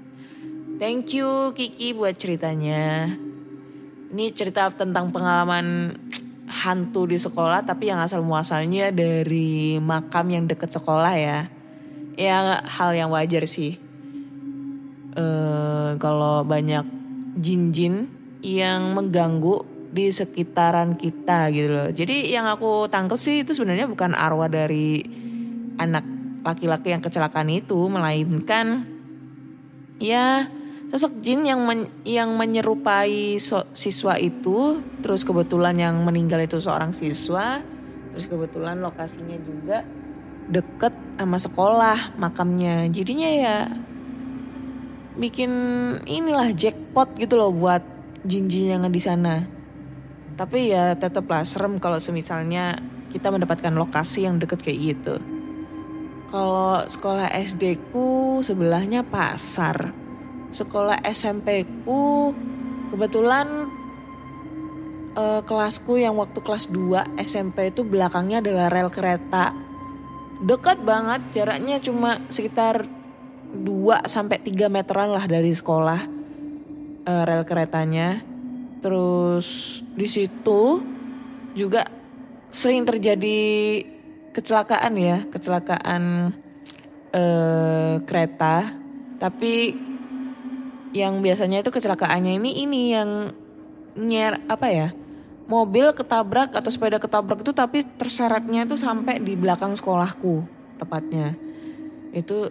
Thank 0.76 1.16
you 1.16 1.56
Kiki 1.56 1.97
buat 1.97 2.21
ceritanya. 2.21 3.16
Ini 4.12 4.37
cerita 4.37 4.68
tentang 4.68 5.09
pengalaman 5.09 5.97
hantu 6.44 7.09
di 7.09 7.16
sekolah 7.16 7.64
tapi 7.64 7.88
yang 7.88 8.04
asal 8.04 8.21
muasalnya 8.21 8.92
dari 8.92 9.80
makam 9.80 10.28
yang 10.28 10.44
deket 10.44 10.76
sekolah 10.76 11.16
ya. 11.16 11.49
Ya 12.21 12.61
hal 12.68 12.92
yang 12.92 13.09
wajar 13.09 13.49
sih. 13.49 13.80
Uh, 15.16 15.97
kalau 15.97 16.44
banyak 16.44 16.85
jin-jin 17.40 18.21
yang 18.42 18.92
mengganggu 18.99 19.62
di 19.92 20.11
sekitaran 20.11 20.99
kita 20.99 21.52
gitu 21.54 21.68
loh. 21.70 21.88
Jadi 21.94 22.32
yang 22.32 22.49
aku 22.50 22.90
tangkap 22.90 23.20
sih 23.20 23.46
itu 23.46 23.54
sebenarnya 23.54 23.87
bukan 23.87 24.16
arwah 24.18 24.50
dari 24.50 25.04
anak 25.78 26.04
laki-laki 26.42 26.90
yang 26.90 27.00
kecelakaan 27.04 27.49
itu, 27.52 27.78
melainkan 27.87 28.88
ya 30.02 30.50
sosok 30.90 31.22
jin 31.22 31.46
yang 31.46 31.62
men, 31.62 31.88
yang 32.02 32.34
menyerupai 32.37 33.38
so, 33.38 33.64
siswa 33.72 34.18
itu 34.18 34.82
terus 35.00 35.22
kebetulan 35.22 35.78
yang 35.78 35.96
meninggal 36.02 36.42
itu 36.42 36.61
seorang 36.61 36.92
siswa 36.92 37.64
terus 38.12 38.28
kebetulan 38.28 38.76
lokasinya 38.82 39.40
juga 39.40 39.88
deket 40.52 40.92
sama 41.16 41.38
sekolah 41.40 42.18
makamnya 42.20 42.92
jadinya 42.92 43.30
ya 43.30 43.56
bikin 45.16 45.52
inilah 46.04 46.52
jackpot 46.52 47.16
gitu 47.16 47.40
loh 47.40 47.52
buat 47.56 47.80
jin-jin 48.23 48.79
yang 48.79 48.87
di 48.87 49.02
sana. 49.02 49.43
Tapi 50.38 50.73
ya 50.73 50.97
tetaplah 50.97 51.45
serem 51.45 51.76
kalau 51.76 52.00
semisalnya 52.00 52.81
kita 53.12 53.29
mendapatkan 53.29 53.75
lokasi 53.75 54.25
yang 54.25 54.41
deket 54.41 54.64
kayak 54.64 54.79
gitu. 54.81 55.14
Kalau 56.33 56.81
sekolah 56.88 57.29
SD 57.29 57.93
ku 57.93 58.41
sebelahnya 58.41 59.05
pasar. 59.05 59.93
Sekolah 60.49 61.05
SMP 61.05 61.69
ku 61.85 62.33
kebetulan 62.88 63.69
uh, 65.12 65.45
kelasku 65.45 66.00
yang 66.00 66.17
waktu 66.17 66.41
kelas 66.41 66.73
2 66.73 67.21
SMP 67.21 67.69
itu 67.69 67.85
belakangnya 67.85 68.41
adalah 68.41 68.73
rel 68.73 68.88
kereta. 68.88 69.52
Dekat 70.43 70.81
banget, 70.83 71.21
jaraknya 71.37 71.79
cuma 71.79 72.19
sekitar 72.33 72.88
2 73.52 74.09
sampai 74.09 74.41
3 74.41 74.73
meteran 74.73 75.12
lah 75.12 75.29
dari 75.29 75.52
sekolah 75.52 76.22
uh, 77.06 77.23
rel 77.26 77.42
keretanya. 77.47 78.23
Terus 78.82 79.78
di 79.94 80.11
situ 80.11 80.82
juga 81.54 81.87
sering 82.50 82.82
terjadi 82.82 83.40
kecelakaan 84.32 84.94
ya, 84.99 85.18
kecelakaan 85.28 86.35
eh, 87.14 87.94
kereta. 88.02 88.75
Tapi 89.23 89.76
yang 90.92 91.23
biasanya 91.23 91.62
itu 91.62 91.71
kecelakaannya 91.71 92.42
ini 92.42 92.50
ini 92.66 92.82
yang 92.90 93.30
nyer 93.94 94.42
apa 94.50 94.66
ya? 94.73 94.88
Mobil 95.47 95.92
ketabrak 95.92 96.56
atau 96.56 96.71
sepeda 96.73 96.99
ketabrak 96.99 97.44
itu 97.44 97.52
tapi 97.52 97.85
terseretnya 97.85 98.64
itu 98.64 98.75
sampai 98.75 99.21
di 99.21 99.37
belakang 99.37 99.76
sekolahku 99.76 100.42
tepatnya. 100.80 101.37
Itu 102.11 102.50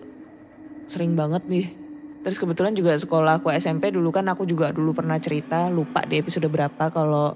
sering 0.88 1.18
banget 1.18 1.44
nih. 1.50 1.81
Terus 2.22 2.38
kebetulan 2.38 2.78
juga 2.78 2.94
sekolah 2.94 3.42
aku 3.42 3.50
SMP 3.50 3.90
dulu 3.90 4.14
kan 4.14 4.30
aku 4.30 4.46
juga 4.46 4.70
dulu 4.70 4.94
pernah 4.94 5.18
cerita 5.18 5.74
lupa 5.74 6.06
di 6.06 6.22
episode 6.22 6.46
berapa 6.46 6.94
kalau 6.94 7.34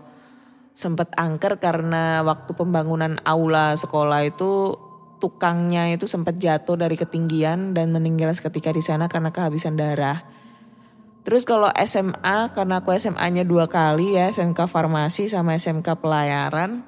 sempet 0.77 1.09
angker 1.17 1.57
karena 1.57 2.21
waktu 2.21 2.53
pembangunan 2.53 3.17
aula 3.25 3.73
sekolah 3.73 4.27
itu 4.29 4.77
tukangnya 5.17 5.89
itu 5.89 6.05
sempat 6.05 6.37
jatuh 6.37 6.77
dari 6.77 6.93
ketinggian 6.93 7.73
dan 7.73 7.89
meninggal 7.89 8.29
seketika 8.35 8.69
di 8.69 8.85
sana 8.85 9.09
karena 9.09 9.33
kehabisan 9.33 9.73
darah. 9.73 10.21
Terus 11.25 11.41
kalau 11.41 11.73
SMA 11.73 12.53
karena 12.53 12.85
aku 12.85 12.93
SMA-nya 12.93 13.41
dua 13.41 13.65
kali 13.65 14.13
ya 14.13 14.29
SMK 14.29 14.69
farmasi 14.69 15.25
sama 15.25 15.57
SMK 15.57 15.97
pelayaran. 15.97 16.85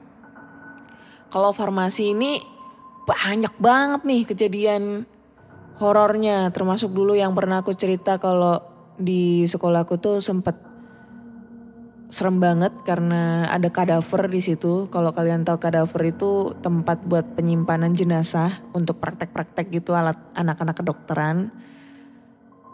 Kalau 1.33 1.49
farmasi 1.49 2.13
ini 2.13 2.37
banyak 3.09 3.57
banget 3.57 4.01
nih 4.05 4.21
kejadian 4.29 5.09
horornya 5.77 6.49
termasuk 6.49 6.93
dulu 6.93 7.13
yang 7.13 7.33
pernah 7.37 7.61
aku 7.61 7.73
cerita 7.77 8.17
kalau 8.17 8.61
di 8.97 9.45
sekolahku 9.45 10.01
tuh 10.01 10.17
sempet 10.19 10.57
serem 12.07 12.39
banget 12.39 12.71
karena 12.87 13.45
ada 13.51 13.67
kadaver 13.67 14.31
di 14.31 14.39
situ. 14.39 14.87
Kalau 14.87 15.11
kalian 15.11 15.43
tahu 15.43 15.59
kadaver 15.59 16.01
itu 16.07 16.55
tempat 16.63 17.03
buat 17.03 17.35
penyimpanan 17.35 17.91
jenazah 17.93 18.63
untuk 18.71 18.97
praktek-praktek 19.03 19.69
gitu 19.69 19.91
alat 19.91 20.17
anak-anak 20.33 20.75
kedokteran. 20.79 21.51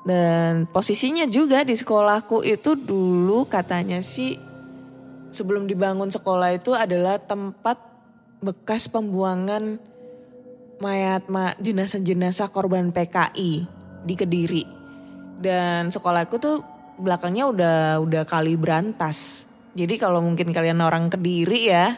Dan 0.03 0.67
posisinya 0.69 1.25
juga 1.25 1.63
di 1.63 1.73
sekolahku 1.73 2.43
itu 2.43 2.75
dulu 2.75 3.47
katanya 3.47 4.03
sih 4.03 4.35
sebelum 5.33 5.65
dibangun 5.65 6.11
sekolah 6.13 6.53
itu 6.53 6.75
adalah 6.75 7.17
tempat 7.17 7.79
bekas 8.43 8.91
pembuangan 8.91 9.79
mayat 10.83 11.31
ma 11.31 11.55
jenazah-jenazah 11.63 12.51
korban 12.51 12.91
PKI 12.91 13.63
di 14.03 14.13
Kediri. 14.19 14.63
Dan 15.39 15.87
sekolahku 15.87 16.35
tuh 16.43 16.59
belakangnya 16.99 17.47
udah 17.47 17.77
udah 18.03 18.23
kali 18.27 18.59
berantas. 18.59 19.47
Jadi 19.73 19.95
kalau 19.95 20.19
mungkin 20.19 20.51
kalian 20.51 20.83
orang 20.83 21.07
Kediri 21.07 21.71
ya 21.71 21.95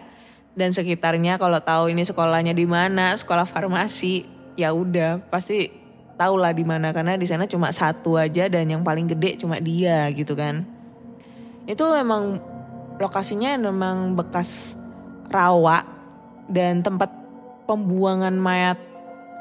dan 0.56 0.72
sekitarnya 0.72 1.42
kalau 1.42 1.60
tahu 1.60 1.92
ini 1.92 2.08
sekolahnya 2.08 2.56
di 2.56 2.64
mana, 2.64 3.12
sekolah 3.18 3.44
farmasi, 3.44 4.24
ya 4.56 4.72
udah 4.72 5.20
pasti 5.28 5.68
tahu 6.16 6.40
lah 6.40 6.56
di 6.56 6.64
mana 6.64 6.96
karena 6.96 7.20
di 7.20 7.28
sana 7.28 7.44
cuma 7.44 7.76
satu 7.76 8.16
aja 8.16 8.48
dan 8.48 8.72
yang 8.72 8.88
paling 8.88 9.04
gede 9.04 9.44
cuma 9.44 9.60
dia 9.60 10.08
gitu 10.16 10.32
kan. 10.32 10.64
Itu 11.68 11.92
memang 11.92 12.40
lokasinya 12.96 13.60
memang 13.60 14.16
bekas 14.16 14.80
rawa 15.28 15.84
dan 16.48 16.80
tempat 16.80 17.25
pembuangan 17.66 18.34
mayat 18.38 18.80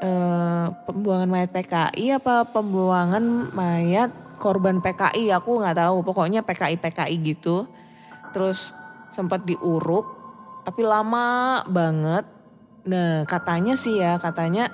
eh, 0.01 0.67
pembuangan 0.85 1.29
mayat 1.29 1.49
PKI 1.53 2.19
apa 2.19 2.45
pembuangan 2.49 3.53
mayat 3.53 4.11
korban 4.37 4.83
PKI 4.83 5.31
aku 5.31 5.61
nggak 5.63 5.79
tahu. 5.79 6.03
Pokoknya 6.03 6.43
PKI 6.43 6.77
PKI 6.77 7.15
gitu. 7.23 7.65
Terus 8.35 8.75
sempat 9.13 9.47
diuruk 9.47 10.05
tapi 10.67 10.81
lama 10.83 11.61
banget. 11.69 12.25
Nah 12.89 13.23
katanya 13.25 13.77
sih 13.77 14.01
ya 14.01 14.19
katanya 14.19 14.69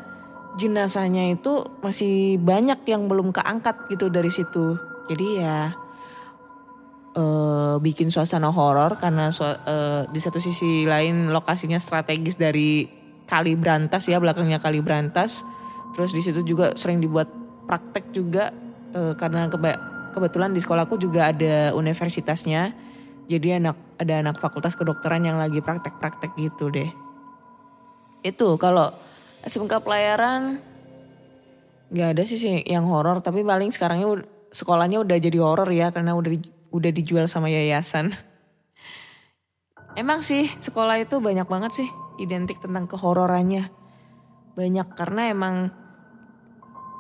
jenazahnya 0.60 1.32
itu 1.32 1.64
masih 1.80 2.36
banyak 2.42 2.84
yang 2.88 3.08
belum 3.08 3.32
keangkat 3.32 3.88
gitu 3.92 4.08
dari 4.12 4.32
situ. 4.34 4.76
Jadi 5.08 5.28
ya 5.40 5.76
eh, 7.16 7.76
bikin 7.80 8.12
suasana 8.12 8.52
horor 8.52 8.98
karena 9.00 9.32
eh, 9.32 10.02
di 10.08 10.20
satu 10.20 10.40
sisi 10.40 10.88
lain 10.88 11.30
lokasinya 11.32 11.80
strategis 11.80 12.40
dari 12.40 13.01
kali 13.32 13.56
Brantas 13.56 14.04
ya 14.12 14.20
belakangnya 14.20 14.60
kali 14.60 14.84
Brantas 14.84 15.48
terus 15.96 16.12
di 16.12 16.20
situ 16.20 16.44
juga 16.44 16.76
sering 16.76 17.00
dibuat 17.00 17.32
praktek 17.64 18.12
juga 18.12 18.52
eh, 18.92 19.16
karena 19.16 19.48
keba- 19.48 19.80
kebetulan 20.12 20.52
di 20.52 20.60
sekolahku 20.60 21.00
juga 21.00 21.32
ada 21.32 21.72
universitasnya. 21.72 22.76
Jadi 23.32 23.64
anak 23.64 23.80
ada 23.96 24.20
anak 24.20 24.36
fakultas 24.44 24.76
kedokteran 24.76 25.24
yang 25.24 25.40
lagi 25.40 25.64
praktek-praktek 25.64 26.36
gitu 26.36 26.68
deh. 26.68 26.92
Itu 28.28 28.60
kalau 28.60 28.92
SMK 29.48 29.80
pelayaran 29.80 30.60
nggak 31.92 32.10
ada 32.18 32.24
sih 32.28 32.40
yang 32.68 32.84
horor. 32.92 33.24
Tapi 33.24 33.40
paling 33.48 33.72
sekarangnya 33.72 34.20
sekolahnya 34.52 35.00
udah 35.00 35.16
jadi 35.16 35.40
horor 35.40 35.70
ya 35.72 35.96
karena 35.96 36.12
udah 36.12 36.32
di- 36.36 36.52
udah 36.76 36.92
dijual 36.92 37.32
sama 37.32 37.48
yayasan. 37.48 38.12
Emang 40.02 40.20
sih 40.20 40.52
sekolah 40.60 41.00
itu 41.00 41.20
banyak 41.24 41.48
banget 41.48 41.72
sih 41.84 41.90
identik 42.22 42.62
tentang 42.62 42.86
kehororannya. 42.86 43.74
Banyak 44.54 44.88
karena 44.94 45.22
emang 45.34 45.56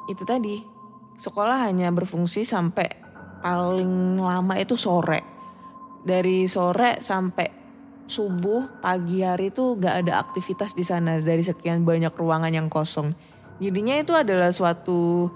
itu 0.09 0.23
tadi 0.25 0.59
sekolah 1.21 1.69
hanya 1.69 1.93
berfungsi 1.93 2.41
sampai 2.41 2.89
paling 3.41 4.17
lama 4.17 4.53
itu 4.57 4.73
sore. 4.73 5.21
Dari 6.01 6.49
sore 6.49 6.97
sampai 6.99 7.61
subuh 8.09 8.81
pagi 8.81 9.23
hari 9.23 9.53
itu 9.53 9.77
gak 9.79 10.03
ada 10.03 10.19
aktivitas 10.19 10.75
di 10.75 10.83
sana 10.83 11.21
dari 11.21 11.45
sekian 11.45 11.85
banyak 11.85 12.11
ruangan 12.17 12.51
yang 12.51 12.67
kosong. 12.67 13.13
Jadinya 13.61 13.95
itu 14.01 14.17
adalah 14.17 14.49
suatu 14.49 15.29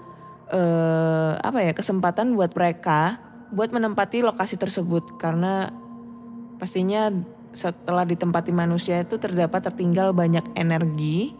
eh, 0.50 1.32
apa 1.38 1.62
ya 1.62 1.72
kesempatan 1.72 2.34
buat 2.34 2.52
mereka 2.52 3.22
buat 3.54 3.70
menempati 3.70 4.26
lokasi 4.26 4.58
tersebut 4.58 5.22
karena 5.22 5.70
pastinya 6.58 7.14
setelah 7.56 8.04
ditempati 8.04 8.52
manusia 8.52 9.00
itu 9.00 9.16
terdapat 9.16 9.72
tertinggal 9.72 10.12
banyak 10.12 10.44
energi 10.52 11.32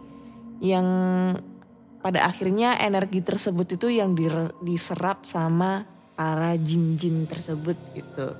yang 0.57 0.87
pada 2.01 2.25
akhirnya 2.25 2.73
energi 2.81 3.21
tersebut 3.21 3.77
itu 3.77 3.93
yang 3.93 4.17
diserap 4.65 5.29
sama 5.29 5.85
para 6.17 6.57
jin-jin 6.57 7.29
tersebut 7.29 7.77
gitu. 7.93 8.33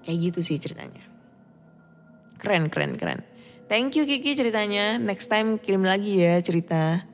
Kayak 0.00 0.18
gitu 0.32 0.40
sih 0.40 0.56
ceritanya. 0.56 1.04
Keren, 2.40 2.72
keren, 2.72 2.96
keren. 2.96 3.20
Thank 3.68 4.00
you 4.00 4.08
Kiki 4.08 4.32
ceritanya. 4.32 4.96
Next 4.96 5.28
time 5.28 5.60
kirim 5.60 5.84
lagi 5.84 6.24
ya 6.24 6.40
cerita. 6.40 7.04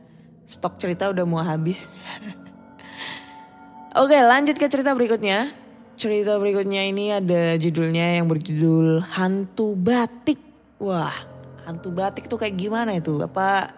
Stok 0.46 0.78
cerita 0.78 1.10
udah 1.10 1.26
mau 1.26 1.42
habis. 1.42 1.90
Oke 4.00 4.14
lanjut 4.22 4.54
ke 4.54 4.70
cerita 4.70 4.94
berikutnya. 4.94 5.65
Cerita 5.96 6.36
berikutnya 6.36 6.92
ini 6.92 7.08
ada 7.08 7.56
judulnya 7.56 8.20
yang 8.20 8.28
berjudul 8.28 9.00
Hantu 9.16 9.72
Batik. 9.74 10.36
Wah 10.76 11.36
hantu 11.66 11.90
batik 11.90 12.30
tuh 12.30 12.38
kayak 12.38 12.54
gimana 12.54 12.94
itu? 12.94 13.18
Apa 13.18 13.74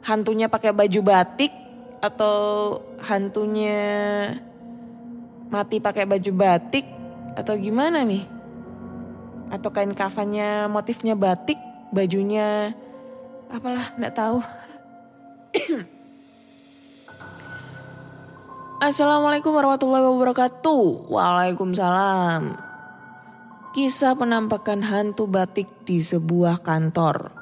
hantunya 0.00 0.48
pakai 0.48 0.72
baju 0.72 1.00
batik 1.04 1.52
atau 2.00 2.36
hantunya 3.04 3.76
mati 5.52 5.76
pakai 5.78 6.08
baju 6.08 6.32
batik 6.32 6.88
atau 7.36 7.54
gimana 7.60 8.00
nih? 8.02 8.24
Atau 9.52 9.70
kain 9.70 9.92
kafannya 9.94 10.66
motifnya 10.66 11.14
batik, 11.14 11.60
bajunya 11.92 12.74
apalah 13.52 13.92
nggak 14.00 14.16
tahu. 14.16 14.40
Assalamualaikum 18.86 19.50
warahmatullahi 19.50 20.06
wabarakatuh. 20.06 21.10
Waalaikumsalam. 21.10 22.54
Kisah 23.74 24.14
penampakan 24.14 24.86
hantu 24.86 25.26
batik 25.26 25.66
di 25.82 25.98
sebuah 25.98 26.62
kantor. 26.62 27.34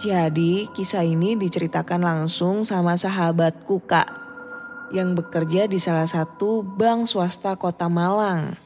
Jadi 0.00 0.72
kisah 0.72 1.04
ini 1.04 1.36
diceritakan 1.36 2.00
langsung 2.00 2.64
sama 2.64 2.96
sahabatku 2.96 3.84
kak 3.84 4.08
yang 4.96 5.12
bekerja 5.12 5.68
di 5.68 5.76
salah 5.76 6.08
satu 6.08 6.64
bank 6.64 7.12
swasta 7.12 7.52
kota 7.60 7.92
Malang. 7.92 8.56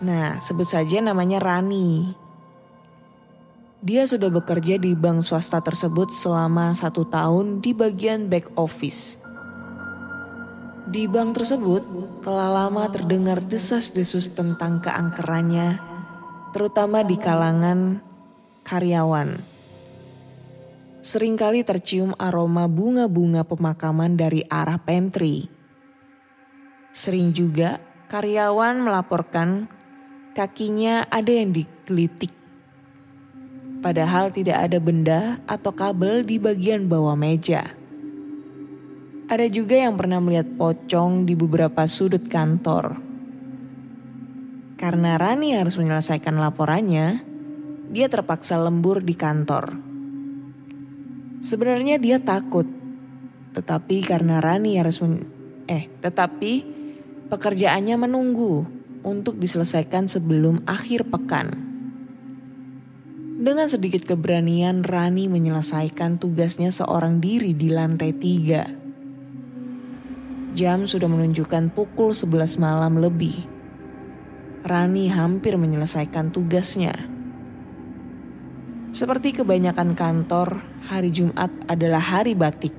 Nah 0.00 0.40
sebut 0.40 0.64
saja 0.64 1.04
namanya 1.04 1.44
Rani. 1.44 2.16
Dia 3.84 4.08
sudah 4.08 4.32
bekerja 4.32 4.80
di 4.80 4.96
bank 4.96 5.20
swasta 5.20 5.60
tersebut 5.60 6.08
selama 6.08 6.72
satu 6.72 7.04
tahun 7.04 7.60
di 7.60 7.76
bagian 7.76 8.32
back 8.32 8.56
office. 8.56 9.25
Di 10.86 11.10
bank 11.10 11.34
tersebut 11.34 11.82
telah 12.22 12.46
lama 12.46 12.86
terdengar 12.86 13.42
desas-desus 13.42 14.38
tentang 14.38 14.78
keangkerannya, 14.78 15.82
terutama 16.54 17.02
di 17.02 17.18
kalangan 17.18 17.98
karyawan. 18.62 19.34
Seringkali 21.02 21.66
tercium 21.66 22.14
aroma 22.18 22.70
bunga-bunga 22.70 23.42
pemakaman 23.42 24.14
dari 24.14 24.46
arah 24.46 24.78
pantry. 24.78 25.50
Sering 26.94 27.34
juga 27.34 27.82
karyawan 28.06 28.86
melaporkan 28.86 29.66
kakinya 30.38 31.06
ada 31.10 31.34
yang 31.34 31.50
digelitik. 31.50 32.30
Padahal 33.82 34.34
tidak 34.34 34.66
ada 34.66 34.78
benda 34.82 35.38
atau 35.50 35.70
kabel 35.70 36.26
di 36.26 36.42
bagian 36.42 36.90
bawah 36.90 37.14
meja. 37.14 37.75
Ada 39.26 39.50
juga 39.50 39.74
yang 39.74 39.98
pernah 39.98 40.22
melihat 40.22 40.46
pocong 40.54 41.26
di 41.26 41.34
beberapa 41.34 41.82
sudut 41.90 42.30
kantor. 42.30 42.94
Karena 44.78 45.18
Rani 45.18 45.50
harus 45.50 45.74
menyelesaikan 45.74 46.38
laporannya, 46.38 47.26
dia 47.90 48.06
terpaksa 48.06 48.54
lembur 48.54 49.02
di 49.02 49.18
kantor. 49.18 49.74
Sebenarnya 51.42 51.98
dia 51.98 52.22
takut, 52.22 52.70
tetapi 53.58 54.06
karena 54.06 54.38
Rani 54.38 54.78
harus 54.78 55.02
men 55.02 55.26
eh, 55.66 55.90
tetapi 55.98 56.62
pekerjaannya 57.26 57.98
menunggu 57.98 58.62
untuk 59.02 59.42
diselesaikan 59.42 60.06
sebelum 60.06 60.62
akhir 60.70 61.02
pekan. 61.10 61.50
Dengan 63.42 63.66
sedikit 63.66 64.06
keberanian, 64.06 64.86
Rani 64.86 65.26
menyelesaikan 65.26 66.22
tugasnya 66.22 66.70
seorang 66.70 67.18
diri 67.18 67.58
di 67.58 67.74
lantai 67.74 68.14
tiga. 68.14 68.85
Jam 70.56 70.88
sudah 70.88 71.04
menunjukkan 71.04 71.68
pukul 71.76 72.16
11 72.16 72.56
malam 72.56 72.96
lebih. 72.96 73.44
Rani 74.64 75.12
hampir 75.12 75.52
menyelesaikan 75.60 76.32
tugasnya. 76.32 76.96
Seperti 78.88 79.36
kebanyakan 79.36 79.92
kantor, 79.92 80.64
hari 80.88 81.12
Jumat 81.12 81.52
adalah 81.68 82.00
hari 82.00 82.32
batik. 82.32 82.72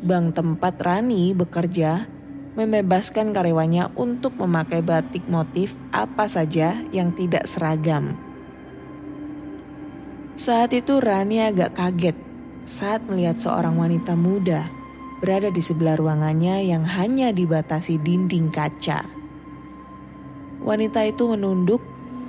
Bank 0.00 0.32
tempat 0.32 0.80
Rani 0.80 1.36
bekerja 1.36 2.08
membebaskan 2.56 3.36
karyawannya 3.36 3.92
untuk 3.92 4.40
memakai 4.40 4.80
batik 4.80 5.28
motif 5.28 5.76
apa 5.92 6.24
saja 6.24 6.80
yang 6.88 7.12
tidak 7.12 7.44
seragam. 7.44 8.16
Saat 10.40 10.72
itu 10.72 11.04
Rani 11.04 11.36
agak 11.52 11.76
kaget 11.76 12.16
saat 12.64 13.04
melihat 13.04 13.36
seorang 13.36 13.76
wanita 13.76 14.16
muda 14.16 14.75
berada 15.20 15.48
di 15.48 15.64
sebelah 15.64 15.96
ruangannya 15.96 16.68
yang 16.68 16.84
hanya 16.84 17.32
dibatasi 17.32 17.96
dinding 17.96 18.52
kaca. 18.52 19.08
Wanita 20.60 21.06
itu 21.08 21.24
menunduk 21.30 21.80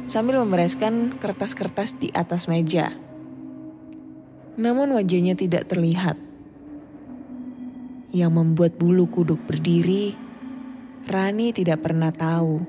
sambil 0.08 0.39
membereskan 0.39 1.19
kertas-kertas 1.19 2.00
di 2.00 2.13
atas 2.15 2.47
meja. 2.47 2.95
Namun 4.58 4.95
wajahnya 4.95 5.36
tidak 5.36 5.67
terlihat. 5.69 6.15
Yang 8.15 8.32
membuat 8.34 8.80
bulu 8.80 9.06
kuduk 9.12 9.43
berdiri, 9.43 10.15
Rani 11.06 11.52
tidak 11.52 11.84
pernah 11.84 12.10
tahu. 12.10 12.63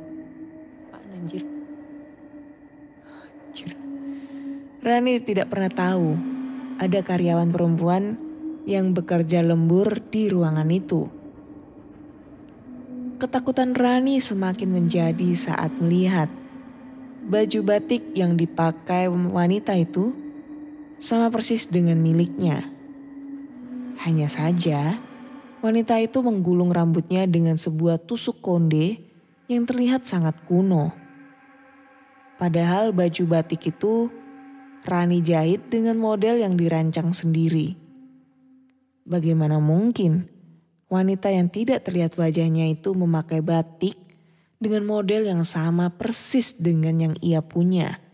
Anjir. 1.14 1.46
Anjir. 3.06 3.70
Rani 4.82 5.14
tidak 5.22 5.46
pernah 5.48 5.70
tahu 5.70 6.18
ada 6.78 6.98
karyawan 7.02 7.50
perempuan 7.50 8.27
yang 8.68 8.92
bekerja 8.92 9.40
lembur 9.40 9.96
di 10.12 10.28
ruangan 10.28 10.68
itu. 10.68 11.08
Ketakutan 13.16 13.72
Rani 13.72 14.20
semakin 14.20 14.68
menjadi 14.76 15.32
saat 15.32 15.72
melihat 15.80 16.28
baju 17.24 17.60
batik 17.64 18.12
yang 18.12 18.36
dipakai 18.36 19.08
wanita 19.08 19.72
itu 19.72 20.12
sama 21.00 21.32
persis 21.32 21.64
dengan 21.64 21.96
miliknya. 21.96 22.68
Hanya 24.04 24.28
saja, 24.28 25.00
wanita 25.64 25.96
itu 26.04 26.20
menggulung 26.20 26.68
rambutnya 26.68 27.24
dengan 27.24 27.56
sebuah 27.56 28.04
tusuk 28.04 28.44
konde 28.44 29.00
yang 29.48 29.64
terlihat 29.64 30.04
sangat 30.04 30.36
kuno. 30.44 30.92
Padahal 32.36 32.92
baju 32.92 33.24
batik 33.32 33.72
itu 33.72 34.12
Rani 34.84 35.24
jahit 35.24 35.72
dengan 35.72 35.98
model 35.98 36.38
yang 36.38 36.54
dirancang 36.54 37.10
sendiri. 37.10 37.87
Bagaimana 39.08 39.56
mungkin 39.56 40.28
wanita 40.92 41.32
yang 41.32 41.48
tidak 41.48 41.88
terlihat 41.88 42.20
wajahnya 42.20 42.68
itu 42.68 42.92
memakai 42.92 43.40
batik 43.40 43.96
dengan 44.60 44.84
model 44.84 45.24
yang 45.24 45.48
sama 45.48 45.88
persis 45.88 46.60
dengan 46.60 47.00
yang 47.00 47.14
ia 47.24 47.40
punya? 47.40 48.04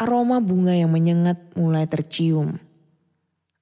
Aroma 0.00 0.40
bunga 0.40 0.72
yang 0.72 0.88
menyengat 0.88 1.52
mulai 1.52 1.84
tercium. 1.84 2.56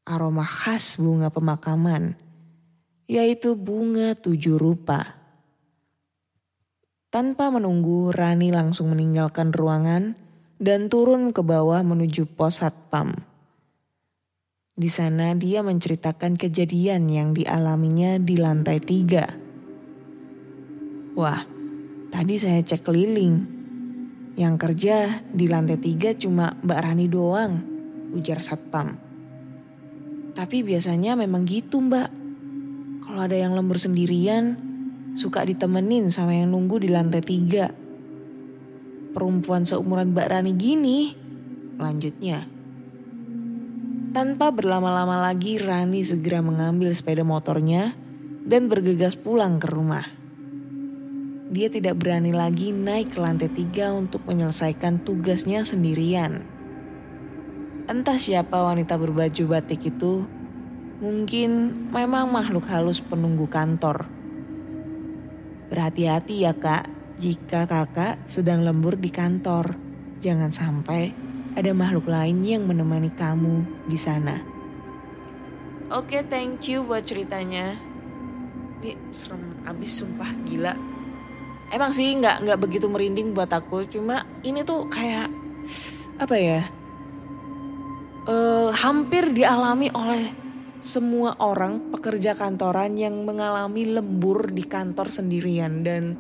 Aroma 0.07 0.46
khas 0.46 0.94
bunga 0.94 1.27
pemakaman, 1.27 2.14
yaitu 3.11 3.59
bunga 3.59 4.14
tujuh 4.14 4.62
rupa. 4.62 5.18
Tanpa 7.11 7.51
menunggu, 7.51 8.14
Rani 8.14 8.55
langsung 8.55 8.94
meninggalkan 8.94 9.51
ruangan 9.51 10.14
dan 10.62 10.87
turun 10.87 11.35
ke 11.35 11.42
bawah 11.42 11.83
menuju 11.83 12.31
pos 12.31 12.62
satpam. 12.62 13.30
Di 14.81 14.88
sana 14.88 15.37
dia 15.37 15.61
menceritakan 15.61 16.40
kejadian 16.40 17.12
yang 17.12 17.37
dialaminya 17.37 18.16
di 18.16 18.40
lantai 18.40 18.81
tiga. 18.81 19.29
Wah, 21.12 21.45
tadi 22.09 22.40
saya 22.40 22.64
cek 22.64 22.88
keliling. 22.88 23.61
Yang 24.40 24.55
kerja 24.57 25.21
di 25.37 25.53
lantai 25.53 25.77
tiga 25.77 26.16
cuma 26.16 26.57
Mbak 26.64 26.81
Rani 26.81 27.07
doang, 27.12 27.53
ujar 28.16 28.40
Satpam. 28.40 28.97
Tapi 30.33 30.64
biasanya 30.64 31.12
memang 31.12 31.45
gitu 31.45 31.85
mbak. 31.85 32.09
Kalau 33.05 33.21
ada 33.21 33.37
yang 33.37 33.53
lembur 33.53 33.77
sendirian, 33.77 34.57
suka 35.12 35.45
ditemenin 35.45 36.09
sama 36.09 36.33
yang 36.33 36.57
nunggu 36.57 36.81
di 36.81 36.88
lantai 36.88 37.21
tiga. 37.21 37.69
Perempuan 39.12 39.69
seumuran 39.69 40.16
Mbak 40.16 40.29
Rani 40.33 40.53
gini, 40.57 41.12
lanjutnya. 41.77 42.60
Tanpa 44.11 44.51
berlama-lama 44.51 45.23
lagi, 45.23 45.55
Rani 45.55 46.03
segera 46.03 46.42
mengambil 46.42 46.90
sepeda 46.90 47.23
motornya 47.23 47.94
dan 48.42 48.66
bergegas 48.66 49.14
pulang 49.14 49.62
ke 49.62 49.70
rumah. 49.70 50.03
Dia 51.46 51.70
tidak 51.70 52.03
berani 52.03 52.35
lagi 52.35 52.75
naik 52.75 53.14
ke 53.14 53.23
lantai 53.23 53.46
tiga 53.55 53.94
untuk 53.94 54.27
menyelesaikan 54.27 55.07
tugasnya 55.07 55.62
sendirian. 55.62 56.42
Entah 57.87 58.18
siapa 58.18 58.59
wanita 58.59 58.99
berbaju 58.99 59.42
batik 59.46 59.94
itu, 59.94 60.27
mungkin 60.99 61.70
memang 61.94 62.35
makhluk 62.35 62.66
halus 62.66 62.99
penunggu 62.99 63.46
kantor. 63.46 64.11
Berhati-hati 65.70 66.51
ya 66.51 66.59
kak, 66.59 66.90
jika 67.23 67.62
kakak 67.70 68.18
sedang 68.27 68.66
lembur 68.66 68.99
di 68.99 69.14
kantor. 69.14 69.79
Jangan 70.18 70.51
sampai 70.51 71.14
ada 71.59 71.71
makhluk 71.75 72.07
lain 72.07 72.47
yang 72.47 72.63
menemani 72.67 73.11
kamu 73.15 73.67
di 73.91 73.99
sana. 73.99 74.39
Oke, 75.91 76.23
okay, 76.23 76.23
thank 76.23 76.71
you 76.71 76.87
buat 76.87 77.03
ceritanya. 77.03 77.75
Ini 78.79 78.95
serem 79.11 79.43
abis 79.67 79.99
sumpah 79.99 80.31
gila. 80.47 80.75
Emang 81.75 81.91
sih 81.91 82.15
nggak 82.15 82.47
nggak 82.47 82.61
begitu 82.63 82.87
merinding 82.87 83.35
buat 83.35 83.51
aku, 83.51 83.87
cuma 83.91 84.23
ini 84.47 84.63
tuh 84.63 84.87
kayak 84.87 85.31
apa 86.23 86.37
ya? 86.39 86.63
Uh, 88.31 88.71
hampir 88.71 89.35
dialami 89.35 89.91
oleh 89.91 90.31
semua 90.79 91.35
orang 91.43 91.91
pekerja 91.91 92.39
kantoran 92.39 92.95
yang 92.95 93.27
mengalami 93.27 93.91
lembur 93.91 94.55
di 94.55 94.63
kantor 94.63 95.11
sendirian 95.11 95.83
dan 95.83 96.15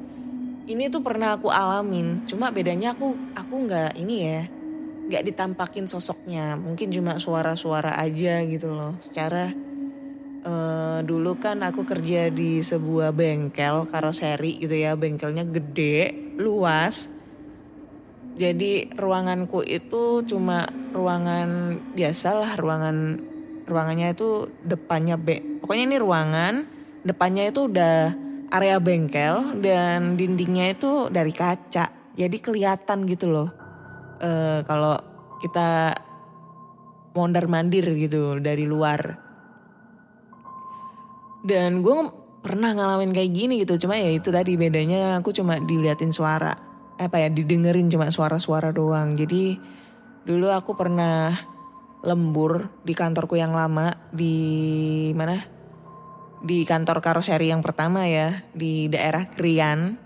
ini 0.66 0.90
tuh 0.90 1.02
pernah 1.06 1.38
aku 1.38 1.46
alamin. 1.46 2.26
Cuma 2.26 2.50
bedanya 2.50 2.98
aku 2.98 3.14
aku 3.38 3.54
nggak 3.70 3.94
ini 3.94 4.16
ya 4.26 4.42
gak 5.10 5.26
ditampakin 5.26 5.90
sosoknya. 5.90 6.54
Mungkin 6.54 6.94
cuma 6.94 7.18
suara-suara 7.18 7.98
aja 7.98 8.38
gitu 8.46 8.70
loh. 8.70 8.94
Secara 9.02 9.50
uh, 10.46 11.02
dulu 11.02 11.36
kan 11.42 11.60
aku 11.66 11.82
kerja 11.82 12.30
di 12.30 12.62
sebuah 12.62 13.10
bengkel 13.10 13.90
karoseri 13.90 14.62
gitu 14.62 14.78
ya. 14.78 14.94
Bengkelnya 14.94 15.42
gede 15.50 16.14
luas. 16.38 17.10
Jadi 18.38 18.88
ruanganku 18.96 19.60
itu 19.66 20.24
cuma 20.24 20.64
ruangan 20.96 21.76
biasalah 21.92 22.56
ruangan 22.56 23.20
ruangannya 23.68 24.16
itu 24.16 24.48
depannya 24.64 25.20
be 25.20 25.60
pokoknya 25.60 25.84
ini 25.92 25.96
ruangan 26.00 26.54
depannya 27.04 27.52
itu 27.52 27.68
udah 27.68 28.16
area 28.48 28.80
bengkel 28.80 29.60
dan 29.60 30.16
dindingnya 30.16 30.72
itu 30.72 31.12
dari 31.12 31.36
kaca. 31.36 32.16
Jadi 32.16 32.36
kelihatan 32.40 33.04
gitu 33.04 33.28
loh 33.28 33.59
uh, 34.20 34.60
kalau 34.68 34.96
kita 35.40 35.96
mondar 37.16 37.50
mandir 37.50 37.84
gitu 37.98 38.38
dari 38.38 38.68
luar. 38.68 39.18
Dan 41.40 41.80
gue 41.80 41.94
pernah 42.44 42.76
ngalamin 42.76 43.12
kayak 43.12 43.32
gini 43.32 43.54
gitu, 43.64 43.88
cuma 43.88 43.96
ya 43.96 44.12
itu 44.12 44.28
tadi 44.28 44.56
bedanya 44.56 45.20
aku 45.20 45.32
cuma 45.32 45.56
diliatin 45.56 46.12
suara, 46.12 46.52
apa 47.00 47.16
ya 47.16 47.28
didengerin 47.32 47.88
cuma 47.88 48.12
suara-suara 48.12 48.72
doang. 48.72 49.16
Jadi 49.16 49.56
dulu 50.24 50.52
aku 50.52 50.76
pernah 50.76 51.32
lembur 52.00 52.68
di 52.84 52.92
kantorku 52.96 53.36
yang 53.36 53.56
lama 53.56 53.92
di 54.12 54.36
mana? 55.16 55.36
Di 56.40 56.64
kantor 56.64 57.04
karoseri 57.04 57.52
yang 57.52 57.60
pertama 57.60 58.08
ya 58.08 58.44
di 58.52 58.88
daerah 58.88 59.28
Krian. 59.28 59.96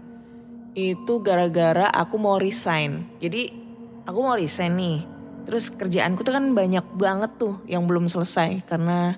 Itu 0.74 1.22
gara-gara 1.22 1.87
aku 1.87 2.18
mau 2.18 2.35
resign. 2.35 3.18
Jadi 3.22 3.63
aku 4.05 4.19
mau 4.21 4.37
resign 4.37 4.77
nih. 4.77 4.99
Terus 5.45 5.69
kerjaanku 5.69 6.25
tuh 6.25 6.33
kan 6.33 6.57
banyak 6.57 6.85
banget 6.97 7.37
tuh 7.37 7.61
yang 7.69 7.85
belum 7.85 8.09
selesai. 8.09 8.64
Karena 8.64 9.17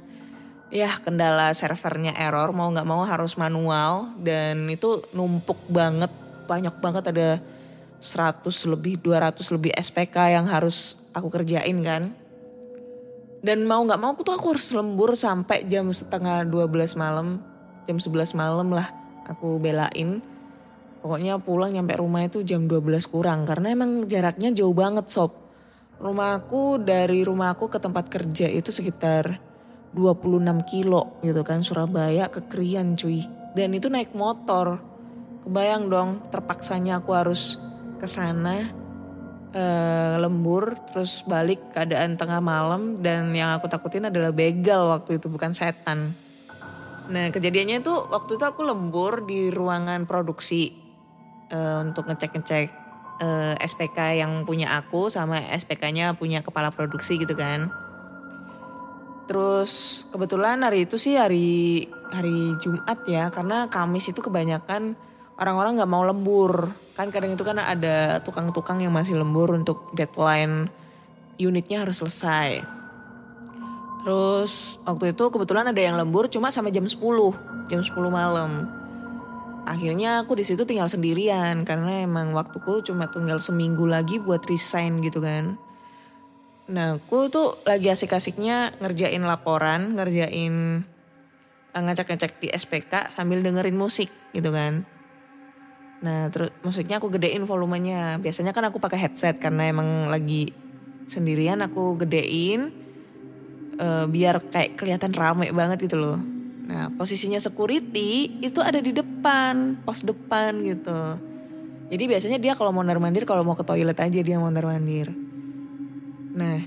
ya 0.71 0.91
kendala 0.99 1.55
servernya 1.55 2.17
error 2.19 2.51
mau 2.51 2.67
nggak 2.71 2.89
mau 2.89 3.07
harus 3.07 3.39
manual. 3.39 4.15
Dan 4.19 4.67
itu 4.67 5.03
numpuk 5.15 5.59
banget. 5.71 6.11
Banyak 6.47 6.79
banget 6.79 7.05
ada 7.11 7.39
100 8.03 8.43
lebih 8.71 8.99
200 9.03 9.55
lebih 9.55 9.73
SPK 9.75 10.35
yang 10.35 10.47
harus 10.47 10.99
aku 11.15 11.31
kerjain 11.31 11.79
kan. 11.83 12.11
Dan 13.47 13.63
mau 13.63 13.79
nggak 13.87 14.01
mau 14.01 14.15
aku 14.15 14.27
tuh 14.27 14.35
aku 14.35 14.59
harus 14.59 14.75
lembur 14.75 15.15
sampai 15.15 15.63
jam 15.71 15.87
setengah 15.95 16.43
12 16.43 16.99
malam 16.99 17.39
jam 17.87 18.03
11 18.03 18.35
malam 18.35 18.75
lah 18.75 18.91
aku 19.31 19.63
belain 19.63 20.19
pokoknya 21.07 21.39
pulang 21.39 21.71
nyampe 21.71 21.95
rumah 21.95 22.27
itu 22.27 22.43
jam 22.43 22.67
12 22.67 22.83
kurang 23.07 23.47
karena 23.47 23.79
emang 23.79 24.11
jaraknya 24.11 24.51
jauh 24.51 24.75
banget 24.75 25.07
sob. 25.07 25.31
Rumahku 26.03 26.83
dari 26.83 27.23
rumahku 27.23 27.71
ke 27.71 27.79
tempat 27.79 28.11
kerja 28.11 28.51
itu 28.51 28.75
sekitar 28.75 29.39
26 29.95 30.43
kilo 30.67 31.23
gitu 31.23 31.47
kan 31.47 31.63
Surabaya 31.63 32.27
ke 32.27 32.43
Krian 32.51 32.99
cuy. 32.99 33.23
Dan 33.55 33.79
itu 33.79 33.87
naik 33.87 34.19
motor. 34.19 34.83
Kebayang 35.47 35.87
dong 35.87 36.11
terpaksanya 36.35 36.99
aku 36.99 37.15
harus 37.15 37.55
ke 38.03 38.11
sana 38.11 38.67
eh, 39.55 40.15
lembur 40.19 40.75
terus 40.91 41.23
balik 41.23 41.71
keadaan 41.71 42.19
tengah 42.19 42.43
malam 42.43 42.99
dan 42.99 43.31
yang 43.31 43.55
aku 43.55 43.71
takutin 43.71 44.11
adalah 44.11 44.35
begal 44.35 44.91
waktu 44.91 45.23
itu 45.23 45.31
bukan 45.31 45.55
setan. 45.55 46.19
Nah 47.07 47.31
kejadiannya 47.31 47.79
itu 47.79 47.95
waktu 47.95 48.35
itu 48.35 48.43
aku 48.43 48.67
lembur 48.67 49.23
di 49.23 49.55
ruangan 49.55 50.03
produksi 50.11 50.86
eh, 51.51 51.79
untuk 51.83 52.07
ngecek-ngecek 52.09 52.67
eh, 53.23 53.55
SPK 53.61 54.23
yang 54.23 54.45
punya 54.47 54.75
aku 54.79 55.09
sama 55.13 55.43
SPK-nya 55.53 56.15
punya 56.15 56.41
kepala 56.43 56.71
produksi 56.73 57.19
gitu 57.19 57.35
kan 57.37 57.71
Terus 59.27 60.07
kebetulan 60.15 60.63
hari 60.63 60.87
itu 60.87 60.95
sih 60.95 61.19
hari 61.19 61.91
hari 62.15 62.55
Jumat 62.63 63.03
ya 63.11 63.27
karena 63.35 63.67
Kamis 63.67 64.07
itu 64.15 64.23
kebanyakan 64.23 64.95
orang-orang 65.37 65.83
nggak 65.83 65.91
mau 65.91 66.07
lembur 66.07 66.71
kan 66.95 67.11
kadang 67.13 67.35
itu 67.35 67.43
kan 67.45 67.59
ada 67.59 68.23
tukang-tukang 68.23 68.81
yang 68.81 68.95
masih 68.95 69.19
lembur 69.19 69.53
untuk 69.53 69.93
deadline 69.93 70.71
unitnya 71.37 71.85
harus 71.85 72.01
selesai. 72.01 72.65
Terus 74.01 74.79
waktu 74.87 75.13
itu 75.13 75.25
kebetulan 75.29 75.69
ada 75.69 75.83
yang 75.83 75.99
lembur 75.99 76.31
cuma 76.31 76.55
sama 76.55 76.71
jam 76.71 76.87
10 76.87 76.97
jam 77.69 77.81
10 77.83 77.93
malam. 78.09 78.71
Akhirnya 79.67 80.23
aku 80.23 80.39
di 80.39 80.47
situ 80.47 80.63
tinggal 80.63 80.87
sendirian 80.87 81.67
karena 81.67 82.07
emang 82.07 82.31
waktuku 82.31 82.87
cuma 82.87 83.11
tinggal 83.11 83.43
seminggu 83.43 83.83
lagi 83.83 84.23
buat 84.23 84.47
resign 84.47 85.03
gitu 85.03 85.19
kan. 85.19 85.59
Nah, 86.71 87.03
aku 87.03 87.27
tuh 87.27 87.59
lagi 87.67 87.91
asik-asiknya 87.91 88.79
ngerjain 88.79 89.27
laporan, 89.27 89.99
ngerjain 89.99 90.87
eh, 91.75 91.83
ngecek-ngecek 91.83 92.33
di 92.39 92.49
SPK 92.55 93.11
sambil 93.11 93.43
dengerin 93.43 93.75
musik 93.75 94.07
gitu 94.31 94.55
kan. 94.55 94.87
Nah, 95.99 96.31
terus 96.31 96.55
musiknya 96.63 97.03
aku 97.03 97.11
gedein 97.11 97.43
volumenya. 97.43 98.23
Biasanya 98.23 98.55
kan 98.55 98.71
aku 98.71 98.79
pakai 98.79 99.03
headset 99.03 99.43
karena 99.43 99.67
emang 99.67 100.07
lagi 100.07 100.55
sendirian 101.11 101.59
aku 101.59 101.99
gedein 102.07 102.71
eh, 103.83 104.07
biar 104.07 104.47
kayak 104.47 104.79
kelihatan 104.79 105.11
rame 105.11 105.51
banget 105.51 105.91
gitu 105.91 105.99
loh. 105.99 106.36
Nah, 106.67 106.91
posisinya 106.91 107.39
security 107.39 108.43
itu 108.43 108.59
ada 108.59 108.83
di 108.83 108.91
depan, 108.91 109.79
pos 109.87 110.03
depan 110.03 110.59
gitu. 110.67 111.01
Jadi 111.87 112.05
biasanya 112.11 112.39
dia 112.43 112.59
kalau 112.59 112.75
mau 112.75 112.83
mondar-mandir 112.83 113.23
kalau 113.23 113.47
mau 113.47 113.55
ke 113.55 113.63
toilet 113.63 113.95
aja 113.95 114.19
dia 114.19 114.37
mondar-mandir. 114.43 115.15
Nah, 116.35 116.59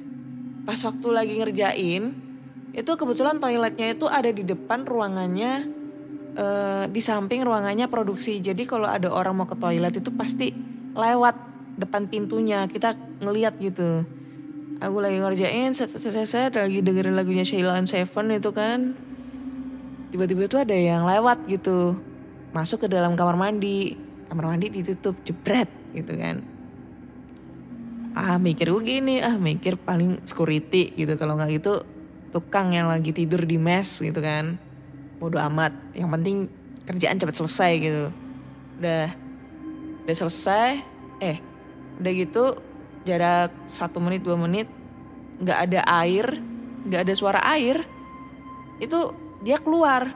pas 0.63 0.79
waktu 0.79 1.07
lagi 1.11 1.35
ngerjain, 1.35 2.15
itu 2.71 2.91
kebetulan 2.95 3.43
toiletnya 3.43 3.91
itu 3.91 4.07
ada 4.07 4.31
di 4.31 4.47
depan 4.47 4.87
ruangannya, 4.87 5.67
eh, 6.39 6.83
di 6.87 7.01
samping 7.03 7.43
ruangannya 7.43 7.91
produksi. 7.91 8.39
Jadi 8.39 8.63
kalau 8.63 8.87
ada 8.87 9.11
orang 9.11 9.35
mau 9.35 9.47
ke 9.51 9.59
toilet 9.59 9.99
itu 9.99 10.15
pasti 10.15 10.55
lewat 10.95 11.35
depan 11.75 12.07
pintunya, 12.07 12.63
kita 12.71 12.95
ngeliat 13.19 13.59
gitu. 13.59 14.07
Aku 14.79 15.03
lagi 15.03 15.19
ngerjain, 15.19 15.75
set, 15.75 15.91
lagi 16.55 16.79
dengerin 16.79 17.11
lagunya 17.11 17.43
Sheila 17.43 17.75
Seven 17.83 18.31
itu 18.31 18.55
kan. 18.55 19.08
Tiba-tiba 20.09 20.49
tuh 20.49 20.65
ada 20.65 20.73
yang 20.73 21.05
lewat 21.05 21.45
gitu. 21.45 21.97
Masuk 22.53 22.85
ke 22.85 22.87
dalam 22.89 23.13
kamar 23.13 23.37
mandi. 23.37 23.93
Kamar 24.29 24.53
mandi 24.53 24.69
ditutup, 24.69 25.17
jebret 25.25 25.69
gitu 25.93 26.13
kan. 26.17 26.41
Ah 28.17 28.41
mikir 28.41 28.73
gue 28.73 28.83
gini 28.83 29.21
ah 29.21 29.37
mikir 29.37 29.77
paling 29.77 30.21
security 30.25 30.93
gitu. 30.97 31.13
Kalau 31.17 31.37
nggak 31.37 31.61
gitu 31.61 31.85
tukang 32.29 32.73
yang 32.73 32.89
lagi 32.89 33.13
tidur 33.13 33.45
di 33.45 33.61
mes 33.61 34.01
gitu 34.01 34.17
kan. 34.17 34.57
Bodo 35.21 35.37
amat. 35.37 35.73
Yang 35.93 36.09
penting 36.17 36.37
kerjaan 36.89 37.17
cepat 37.21 37.35
selesai 37.37 37.71
gitu. 37.77 38.03
Udah 38.81 39.13
udah 40.05 40.15
selesai. 40.15 40.69
Eh 41.21 41.37
udah 41.99 42.11
gitu 42.15 42.43
jarak 43.03 43.51
satu 43.67 43.99
menit 43.99 44.23
dua 44.23 44.39
menit 44.39 44.67
nggak 45.39 45.59
ada 45.67 45.81
air 46.03 46.39
nggak 46.87 47.01
ada 47.07 47.13
suara 47.15 47.39
air 47.43 47.83
itu 48.79 49.11
dia 49.39 49.57
keluar. 49.59 50.15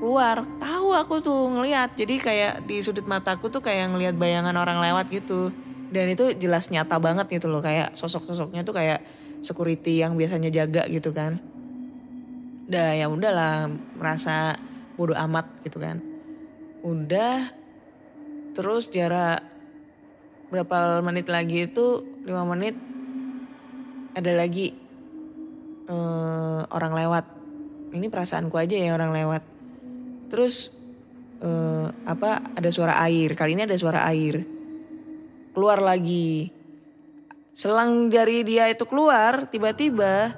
Keluar. 0.00 0.42
Tahu 0.58 0.88
aku 0.96 1.14
tuh 1.22 1.46
ngelihat 1.52 1.94
jadi 1.94 2.14
kayak 2.18 2.54
di 2.66 2.82
sudut 2.82 3.06
mataku 3.06 3.52
tuh 3.52 3.62
kayak 3.62 3.92
ngelihat 3.92 4.14
bayangan 4.16 4.56
orang 4.56 4.80
lewat 4.80 5.12
gitu. 5.12 5.52
Dan 5.92 6.16
itu 6.16 6.32
jelas 6.40 6.72
nyata 6.72 6.96
banget 6.96 7.28
gitu 7.28 7.52
loh. 7.52 7.60
Kayak 7.60 7.92
sosok-sosoknya 7.94 8.64
tuh 8.64 8.74
kayak 8.74 9.04
security 9.44 10.00
yang 10.00 10.16
biasanya 10.16 10.48
jaga 10.48 10.88
gitu 10.88 11.12
kan. 11.12 11.38
Udah 12.66 12.96
ya 12.96 13.06
udahlah. 13.06 13.68
Merasa 14.00 14.56
bodoh 14.96 15.16
amat 15.28 15.46
gitu 15.62 15.78
kan. 15.78 16.00
Udah. 16.82 17.52
Terus 18.52 18.88
jarak 18.88 19.44
berapa 20.48 21.00
menit 21.04 21.28
lagi 21.28 21.68
itu? 21.68 22.04
Lima 22.24 22.48
menit. 22.48 22.74
Ada 24.16 24.32
lagi 24.34 24.72
eh, 25.88 26.60
orang 26.72 26.92
lewat 26.96 27.41
ini 27.92 28.08
perasaanku 28.08 28.56
aja 28.56 28.74
ya 28.74 28.96
orang 28.96 29.12
lewat 29.12 29.42
terus 30.32 30.72
eh, 31.44 31.86
apa 32.08 32.40
ada 32.56 32.70
suara 32.72 32.98
air 33.04 33.36
kali 33.36 33.54
ini 33.54 33.68
ada 33.68 33.76
suara 33.76 34.04
air 34.08 34.62
keluar 35.52 35.84
lagi. 35.84 36.50
Selang 37.52 38.08
dari 38.08 38.42
dia 38.42 38.72
itu 38.72 38.88
keluar, 38.88 39.52
tiba-tiba, 39.52 40.32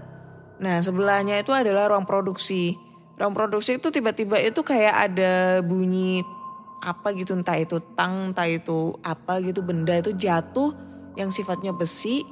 nah 0.59 0.83
sebelahnya 0.83 1.39
itu 1.39 1.55
adalah 1.55 1.87
ruang 1.87 2.03
produksi. 2.05 2.75
Ruang 3.15 3.31
produksi 3.31 3.79
itu 3.79 3.95
tiba-tiba 3.95 4.43
itu 4.43 4.61
kayak 4.67 4.95
ada 5.11 5.63
bunyi 5.63 6.27
apa 6.83 7.15
gitu, 7.15 7.39
entah 7.39 7.55
itu 7.55 7.79
tang, 7.95 8.35
entah 8.35 8.51
itu 8.51 8.99
apa 9.07 9.39
gitu, 9.47 9.63
benda 9.63 9.95
itu 9.95 10.11
jatuh 10.11 10.75
yang 11.15 11.31
sifatnya 11.31 11.71
besi, 11.71 12.27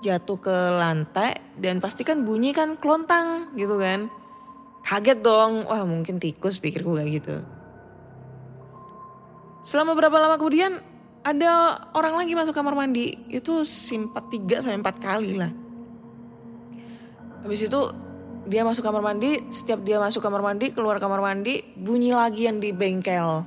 jatuh 0.00 0.40
ke 0.40 0.56
lantai, 0.80 1.36
dan 1.60 1.78
pasti 1.84 2.00
kan 2.00 2.24
bunyi 2.24 2.56
kan 2.56 2.80
kelontang 2.80 3.52
gitu 3.54 3.76
kan. 3.76 4.08
Kaget 4.82 5.18
dong, 5.22 5.64
wah 5.70 5.86
mungkin 5.86 6.18
tikus 6.18 6.58
pikirku 6.58 6.98
kayak 6.98 7.10
gitu. 7.22 7.36
Selama 9.62 9.94
berapa 9.94 10.18
lama 10.18 10.36
kemudian 10.36 10.82
ada 11.22 11.78
orang 11.94 12.18
lagi 12.18 12.34
masuk 12.34 12.50
kamar 12.50 12.74
mandi 12.74 13.14
itu 13.30 13.62
simpat 13.62 14.26
tiga 14.26 14.58
sampai 14.58 14.82
empat 14.82 14.98
kali 14.98 15.38
lah. 15.38 15.54
Habis 17.46 17.70
itu 17.70 17.80
dia 18.50 18.66
masuk 18.66 18.82
kamar 18.82 19.02
mandi, 19.06 19.38
setiap 19.54 19.86
dia 19.86 20.02
masuk 20.02 20.18
kamar 20.18 20.42
mandi, 20.42 20.74
keluar 20.74 20.98
kamar 20.98 21.22
mandi, 21.22 21.62
bunyi 21.78 22.10
lagi 22.10 22.50
yang 22.50 22.58
di 22.58 22.74
bengkel. 22.74 23.46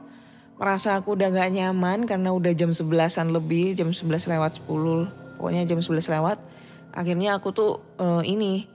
Merasa 0.56 0.96
aku 0.96 1.20
udah 1.20 1.36
gak 1.36 1.52
nyaman 1.52 2.08
karena 2.08 2.32
udah 2.32 2.56
jam 2.56 2.72
sebelasan 2.72 3.36
lebih, 3.36 3.76
jam 3.76 3.92
11 3.92 4.32
lewat 4.32 4.64
10, 4.64 5.36
pokoknya 5.36 5.68
jam 5.68 5.84
11 5.84 6.16
lewat. 6.16 6.40
Akhirnya 6.96 7.36
aku 7.36 7.52
tuh 7.52 7.84
uh, 8.00 8.24
ini 8.24 8.72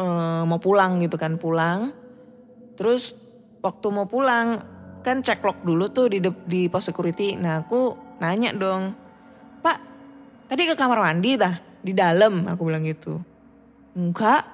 uh, 0.00 0.42
mau 0.48 0.56
pulang 0.56 1.04
gitu 1.04 1.20
kan, 1.20 1.36
pulang. 1.36 1.92
Terus 2.80 3.12
waktu 3.60 3.86
mau 3.92 4.08
pulang 4.08 4.56
kan 5.04 5.20
cek 5.20 5.44
lock 5.44 5.60
dulu 5.64 5.92
tuh 5.92 6.08
di 6.08 6.24
di 6.48 6.66
pos 6.72 6.88
security. 6.88 7.36
Nah 7.36 7.60
aku 7.60 7.96
nanya 8.20 8.56
dong, 8.56 8.96
Pak, 9.60 9.78
tadi 10.48 10.64
ke 10.64 10.72
kamar 10.72 11.04
mandi 11.04 11.36
tah? 11.36 11.60
Di 11.80 11.96
dalam, 11.96 12.44
aku 12.44 12.68
bilang 12.68 12.84
gitu. 12.84 13.16
Enggak, 13.96 14.44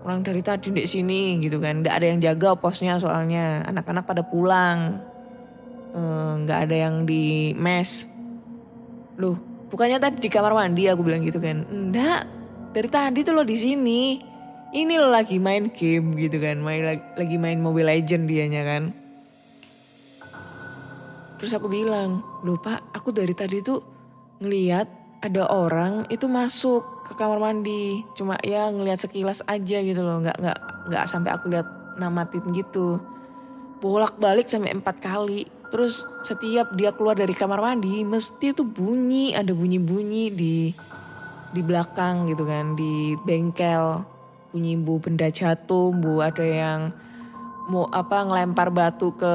orang 0.00 0.24
dari 0.24 0.40
tadi 0.40 0.72
di 0.72 0.88
sini 0.88 1.36
gitu 1.44 1.60
kan. 1.60 1.84
Enggak 1.84 2.00
ada 2.00 2.06
yang 2.08 2.20
jaga 2.24 2.56
posnya 2.56 2.96
soalnya. 2.96 3.60
Anak-anak 3.68 4.04
pada 4.08 4.24
pulang. 4.24 5.04
Enggak 5.92 6.68
ada 6.68 6.88
yang 6.88 7.04
di 7.04 7.52
mes. 7.52 8.08
Loh, 9.20 9.36
bukannya 9.68 10.00
tadi 10.00 10.24
di 10.24 10.32
kamar 10.32 10.56
mandi 10.56 10.88
aku 10.88 11.04
bilang 11.04 11.20
gitu 11.20 11.36
kan. 11.36 11.68
Enggak, 11.68 12.24
dari 12.72 12.88
tadi 12.88 13.20
tuh 13.20 13.36
lo 13.36 13.44
di 13.44 13.56
sini. 13.60 14.00
Ini 14.72 14.96
lagi 14.96 15.36
main 15.36 15.68
game 15.68 16.16
gitu 16.16 16.40
kan. 16.40 16.56
Main, 16.64 16.96
lagi 17.12 17.36
main 17.36 17.60
Mobile 17.60 17.92
Legend 17.92 18.24
dianya 18.24 18.62
kan. 18.64 18.82
Terus 21.36 21.52
aku 21.52 21.68
bilang, 21.68 22.24
loh 22.40 22.56
pak 22.56 22.80
aku 22.96 23.12
dari 23.12 23.36
tadi 23.36 23.60
tuh 23.60 23.84
ngeliat 24.40 25.02
ada 25.22 25.46
orang 25.54 26.02
itu 26.10 26.26
masuk 26.26 27.06
ke 27.06 27.14
kamar 27.14 27.38
mandi 27.38 28.02
cuma 28.18 28.34
ya 28.42 28.66
ngelihat 28.74 29.06
sekilas 29.06 29.38
aja 29.46 29.78
gitu 29.78 30.02
loh 30.02 30.18
nggak 30.18 30.34
nggak 30.34 30.58
nggak 30.90 31.04
sampai 31.06 31.30
aku 31.30 31.46
lihat 31.46 31.66
namatin 31.94 32.42
gitu 32.50 32.98
bolak 33.78 34.18
balik 34.18 34.50
sampai 34.50 34.74
empat 34.74 34.98
kali 34.98 35.46
terus 35.70 36.02
setiap 36.26 36.74
dia 36.74 36.90
keluar 36.90 37.14
dari 37.14 37.38
kamar 37.38 37.62
mandi 37.62 38.02
mesti 38.02 38.50
tuh 38.50 38.66
bunyi 38.66 39.30
ada 39.30 39.54
bunyi 39.54 39.78
bunyi 39.78 40.34
di 40.34 40.74
di 41.54 41.60
belakang 41.62 42.26
gitu 42.26 42.42
kan 42.42 42.74
di 42.74 43.14
bengkel 43.22 44.02
bunyi 44.52 44.76
bu 44.76 45.00
benda 45.00 45.32
jatuh 45.32 45.88
bu 45.96 46.20
ada 46.20 46.44
yang 46.44 46.92
mau 47.72 47.88
apa 47.88 48.28
ngelempar 48.28 48.68
batu 48.68 49.16
ke 49.16 49.34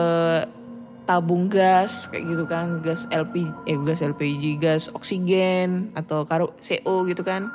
tabung 1.10 1.50
gas 1.50 2.06
kayak 2.14 2.24
gitu 2.30 2.44
kan 2.46 2.86
gas 2.86 3.10
LPG 3.10 3.66
eh 3.66 3.78
gas 3.82 4.00
LPG 4.06 4.44
gas 4.62 4.84
oksigen 4.94 5.90
atau 5.98 6.22
karo 6.22 6.54
CO 6.62 7.10
gitu 7.10 7.26
kan. 7.26 7.50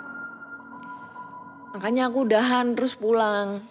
Makanya 1.71 2.11
aku 2.11 2.27
udahan 2.27 2.75
terus 2.75 2.99
pulang. 2.99 3.63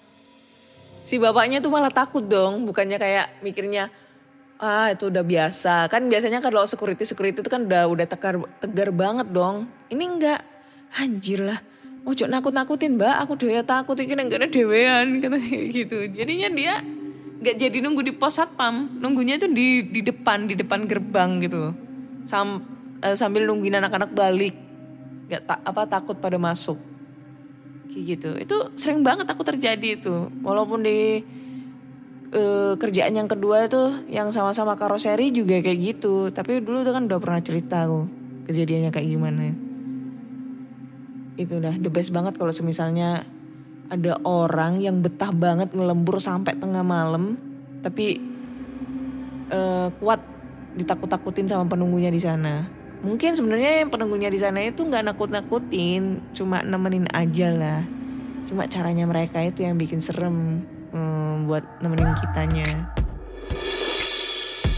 Si 1.04 1.20
bapaknya 1.20 1.60
tuh 1.60 1.74
malah 1.74 1.92
takut 1.92 2.24
dong 2.24 2.64
bukannya 2.64 2.96
kayak 2.96 3.44
mikirnya 3.44 3.92
ah 4.62 4.88
itu 4.88 5.12
udah 5.12 5.26
biasa. 5.26 5.92
Kan 5.92 6.08
biasanya 6.08 6.40
kalau 6.40 6.64
security 6.64 7.04
security 7.04 7.44
itu 7.44 7.52
kan 7.52 7.68
udah 7.68 7.92
udah 7.92 8.08
tegar 8.08 8.40
tegar 8.64 8.96
banget 8.96 9.28
dong. 9.34 9.68
Ini 9.92 10.04
enggak. 10.06 10.42
Anjir 10.92 11.44
lah 11.44 11.71
Ojo 12.02 12.26
nakut 12.26 12.50
nakutin 12.50 12.98
mbak. 12.98 13.22
Aku 13.26 13.38
dewe 13.38 13.62
takut 13.62 13.94
ini 14.02 14.18
enggak 14.18 14.42
ada 14.42 14.50
dewean 14.50 15.22
katanya 15.22 15.60
gitu. 15.70 15.98
Jadinya 16.10 16.50
dia 16.50 16.74
nggak 17.42 17.56
jadi 17.62 17.78
nunggu 17.86 18.02
di 18.02 18.14
pos 18.18 18.42
satpam. 18.42 18.90
Nunggunya 18.98 19.38
itu 19.38 19.46
di 19.46 19.86
di 19.86 20.02
depan 20.02 20.50
di 20.50 20.58
depan 20.58 20.90
gerbang 20.90 21.38
gitu. 21.46 21.78
Sam, 22.26 22.62
eh, 23.06 23.14
sambil 23.14 23.46
nungguin 23.46 23.78
anak-anak 23.78 24.18
balik. 24.18 24.58
Nggak 25.30 25.42
tak 25.46 25.60
apa 25.62 25.82
takut 25.86 26.18
pada 26.18 26.42
masuk. 26.42 26.82
Kayak 27.94 28.04
gitu. 28.18 28.30
Itu 28.42 28.58
sering 28.74 29.06
banget 29.06 29.30
aku 29.30 29.46
terjadi 29.46 30.02
itu. 30.02 30.34
Walaupun 30.42 30.82
di 30.82 31.22
eh, 32.34 32.74
kerjaan 32.82 33.14
yang 33.14 33.30
kedua 33.30 33.70
itu 33.70 34.10
yang 34.10 34.34
sama-sama 34.34 34.74
karoseri 34.74 35.30
juga 35.30 35.62
kayak 35.62 35.80
gitu. 35.86 36.34
Tapi 36.34 36.66
dulu 36.66 36.82
tuh 36.82 36.98
kan 36.98 37.06
udah 37.06 37.20
pernah 37.22 37.42
cerita 37.46 37.86
aku 37.86 38.10
kejadiannya 38.50 38.90
kayak 38.90 39.06
gimana 39.06 39.71
itu 41.44 41.58
udah 41.58 41.76
the 41.82 41.92
best 41.92 42.14
banget 42.14 42.38
kalau 42.38 42.54
semisalnya 42.54 43.26
ada 43.92 44.16
orang 44.24 44.80
yang 44.80 45.04
betah 45.04 45.36
banget 45.36 45.76
ngelembur 45.76 46.22
sampai 46.24 46.56
tengah 46.56 46.86
malam 46.86 47.36
tapi 47.84 48.22
eh, 49.52 49.88
kuat 50.00 50.22
ditakut-takutin 50.76 51.52
sama 51.52 51.68
penunggunya 51.68 52.08
di 52.08 52.22
sana. 52.22 52.64
Mungkin 53.02 53.34
sebenarnya 53.34 53.82
yang 53.84 53.90
penunggunya 53.90 54.30
di 54.30 54.38
sana 54.38 54.62
itu 54.62 54.86
nggak 54.86 55.12
nakut-nakutin, 55.12 56.22
cuma 56.38 56.62
nemenin 56.62 57.10
aja 57.12 57.50
lah. 57.50 57.82
Cuma 58.46 58.70
caranya 58.70 59.10
mereka 59.10 59.42
itu 59.42 59.66
yang 59.66 59.76
bikin 59.76 60.00
serem 60.00 60.62
hmm, 60.94 61.50
buat 61.50 61.66
nemenin 61.82 62.14
kitanya. 62.22 62.94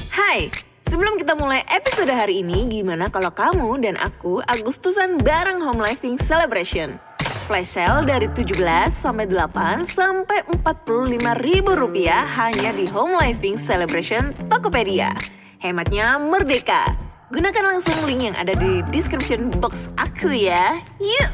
Hai, 0.10 0.50
sebelum 0.84 1.16
kita 1.16 1.34
mulai 1.34 1.64
episode 1.72 2.12
hari 2.12 2.44
ini, 2.46 2.68
gimana 2.70 3.08
kalau 3.10 3.32
kamu 3.32 3.80
dan 3.82 3.96
aku 3.98 4.44
Agustusan 4.46 5.18
bareng 5.20 5.64
Home 5.64 5.82
Living 5.82 6.20
Celebration? 6.20 7.00
Flash 7.48 7.76
sale 7.76 8.08
dari 8.08 8.32
17 8.32 8.56
sampai 8.92 9.28
8 9.28 9.84
sampai 9.84 10.48
45 10.64 11.44
ribu 11.44 11.76
rupiah 11.76 12.24
hanya 12.40 12.72
di 12.72 12.88
Home 12.96 13.20
Living 13.20 13.60
Celebration 13.60 14.32
Tokopedia. 14.48 15.12
Hematnya 15.60 16.20
merdeka. 16.20 16.88
Gunakan 17.34 17.76
langsung 17.76 17.98
link 18.06 18.32
yang 18.32 18.38
ada 18.38 18.54
di 18.54 18.86
description 18.94 19.52
box 19.60 19.90
aku 19.98 20.32
ya. 20.32 20.80
Yuk! 21.02 21.32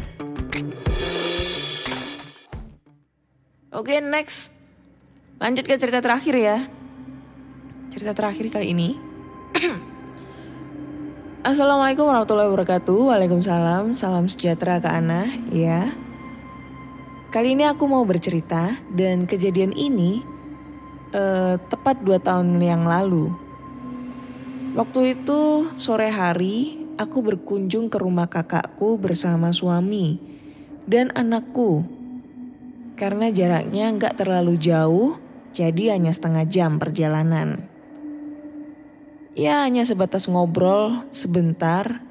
Oke 3.69 4.01
next, 4.01 4.49
lanjut 5.37 5.67
ke 5.69 5.77
cerita 5.77 6.01
terakhir 6.01 6.35
ya. 6.37 6.57
Cerita 7.93 8.17
terakhir 8.17 8.49
kali 8.49 8.73
ini. 8.73 9.08
Assalamualaikum 11.43 12.07
warahmatullahi 12.07 12.47
wabarakatuh. 12.47 13.11
Waalaikumsalam. 13.11 13.91
Salam 13.91 14.31
sejahtera 14.31 14.79
ke 14.79 14.87
Ana. 14.87 15.27
Ya. 15.51 15.91
Kali 17.29 17.59
ini 17.59 17.67
aku 17.67 17.83
mau 17.91 18.07
bercerita 18.07 18.79
dan 18.95 19.27
kejadian 19.27 19.75
ini 19.75 20.23
eh, 21.11 21.59
tepat 21.59 21.99
dua 22.01 22.23
tahun 22.23 22.55
yang 22.63 22.87
lalu. 22.87 23.35
Waktu 24.79 25.19
itu 25.19 25.67
sore 25.75 26.07
hari 26.07 26.79
aku 26.95 27.19
berkunjung 27.19 27.91
ke 27.91 27.99
rumah 27.99 28.31
kakakku 28.31 28.95
bersama 28.95 29.51
suami 29.51 30.23
dan 30.87 31.11
anakku. 31.13 31.83
Karena 32.95 33.31
jaraknya 33.31 33.91
nggak 33.95 34.19
terlalu 34.19 34.59
jauh, 34.59 35.19
jadi 35.51 35.99
hanya 35.99 36.11
setengah 36.11 36.43
jam 36.47 36.79
perjalanan. 36.79 37.68
Ya 39.37 39.61
hanya 39.61 39.85
sebatas 39.85 40.25
ngobrol 40.25 41.05
sebentar, 41.13 42.01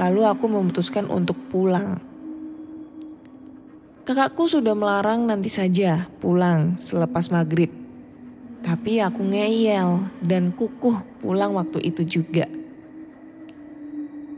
lalu 0.00 0.24
aku 0.24 0.48
memutuskan 0.48 1.04
untuk 1.12 1.36
pulang. 1.52 2.00
Kakakku 4.04 4.48
sudah 4.48 4.76
melarang 4.76 5.24
nanti 5.28 5.48
saja 5.48 6.08
pulang 6.20 6.76
selepas 6.80 7.28
maghrib. 7.32 7.72
Tapi 8.64 9.00
aku 9.00 9.20
ngeyel 9.20 10.08
dan 10.24 10.52
kukuh 10.52 11.20
pulang 11.20 11.52
waktu 11.56 11.84
itu 11.84 12.04
juga. 12.04 12.48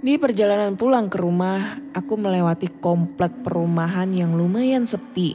Di 0.03 0.19
perjalanan 0.23 0.79
pulang 0.79 1.11
ke 1.11 1.19
rumah, 1.19 1.83
aku 1.91 2.15
melewati 2.15 2.71
komplek 2.79 3.43
perumahan 3.43 4.11
yang 4.15 4.39
lumayan 4.39 4.87
sepi. 4.87 5.35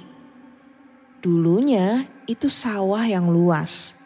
Dulunya 1.19 2.07
itu 2.23 2.47
sawah 2.47 3.03
yang 3.03 3.27
luas. 3.27 3.99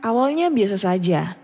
Awalnya 0.00 0.48
biasa 0.48 0.80
saja, 0.80 1.36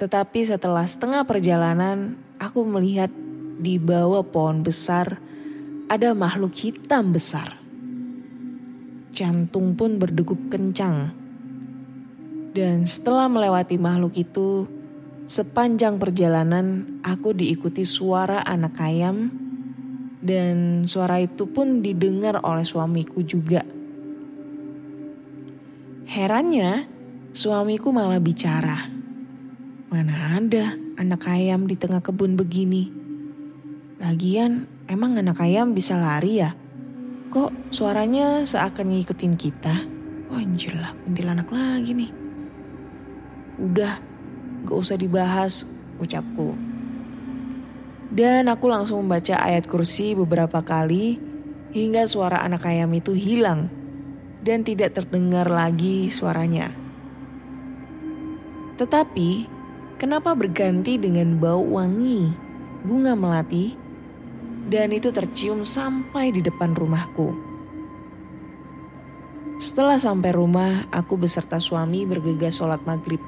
tetapi 0.00 0.48
setelah 0.48 0.88
setengah 0.88 1.28
perjalanan, 1.28 2.16
aku 2.40 2.64
melihat 2.64 3.12
di 3.60 3.76
bawah 3.76 4.24
pohon 4.24 4.64
besar 4.64 5.20
ada 5.92 6.16
makhluk 6.16 6.56
hitam 6.56 7.12
besar. 7.12 7.60
Jantung 9.12 9.76
pun 9.76 10.00
berdegup 10.00 10.40
kencang. 10.48 11.12
Dan 12.56 12.88
setelah 12.88 13.28
melewati 13.28 13.76
makhluk 13.76 14.16
itu, 14.16 14.64
sepanjang 15.28 16.00
perjalanan 16.00 16.96
aku 17.04 17.36
diikuti 17.36 17.84
suara 17.84 18.40
anak 18.40 18.80
ayam 18.80 19.28
dan 20.24 20.88
suara 20.88 21.20
itu 21.20 21.44
pun 21.44 21.84
didengar 21.84 22.40
oleh 22.40 22.64
suamiku 22.64 23.20
juga. 23.20 23.68
Herannya, 26.08 26.88
suamiku 27.36 27.92
malah 27.92 28.18
bicara. 28.18 28.99
Mana 29.90 30.38
ada 30.38 30.78
anak 31.02 31.26
ayam 31.26 31.66
di 31.66 31.74
tengah 31.74 31.98
kebun 31.98 32.38
begini? 32.38 32.94
Lagian, 33.98 34.70
emang 34.86 35.18
anak 35.18 35.42
ayam 35.42 35.74
bisa 35.74 35.98
lari 35.98 36.38
ya? 36.38 36.54
Kok 37.34 37.74
suaranya 37.74 38.46
seakan 38.46 38.94
ngikutin 38.94 39.34
kita? 39.34 39.82
Anjir 40.30 40.78
lah, 40.78 40.94
kuntilanak 40.94 41.50
lagi 41.50 41.98
nih. 41.98 42.10
Udah, 43.58 43.98
gak 44.62 44.78
usah 44.78 44.94
dibahas, 44.94 45.66
ucapku. 45.98 46.54
Dan 48.14 48.46
aku 48.46 48.70
langsung 48.70 49.02
membaca 49.02 49.42
ayat 49.42 49.66
kursi 49.66 50.14
beberapa 50.14 50.62
kali 50.62 51.18
hingga 51.74 52.06
suara 52.06 52.46
anak 52.46 52.62
ayam 52.62 52.94
itu 52.94 53.10
hilang 53.10 53.66
dan 54.38 54.62
tidak 54.62 54.94
terdengar 54.94 55.50
lagi 55.50 56.14
suaranya. 56.14 56.70
Tetapi, 58.78 59.58
kenapa 60.00 60.32
berganti 60.32 60.96
dengan 60.96 61.36
bau 61.36 61.60
wangi 61.60 62.32
bunga 62.80 63.12
melati 63.12 63.76
dan 64.72 64.96
itu 64.96 65.12
tercium 65.12 65.60
sampai 65.68 66.32
di 66.32 66.40
depan 66.40 66.72
rumahku. 66.72 67.36
Setelah 69.60 70.00
sampai 70.00 70.32
rumah, 70.32 70.88
aku 70.88 71.20
beserta 71.20 71.60
suami 71.60 72.08
bergegas 72.08 72.56
sholat 72.56 72.80
maghrib. 72.88 73.20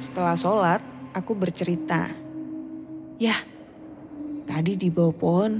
Setelah 0.00 0.32
sholat, 0.32 0.80
aku 1.12 1.36
bercerita. 1.36 2.08
Yah, 3.20 3.36
tadi 4.48 4.80
di 4.80 4.88
bawah 4.88 5.12
pohon 5.12 5.52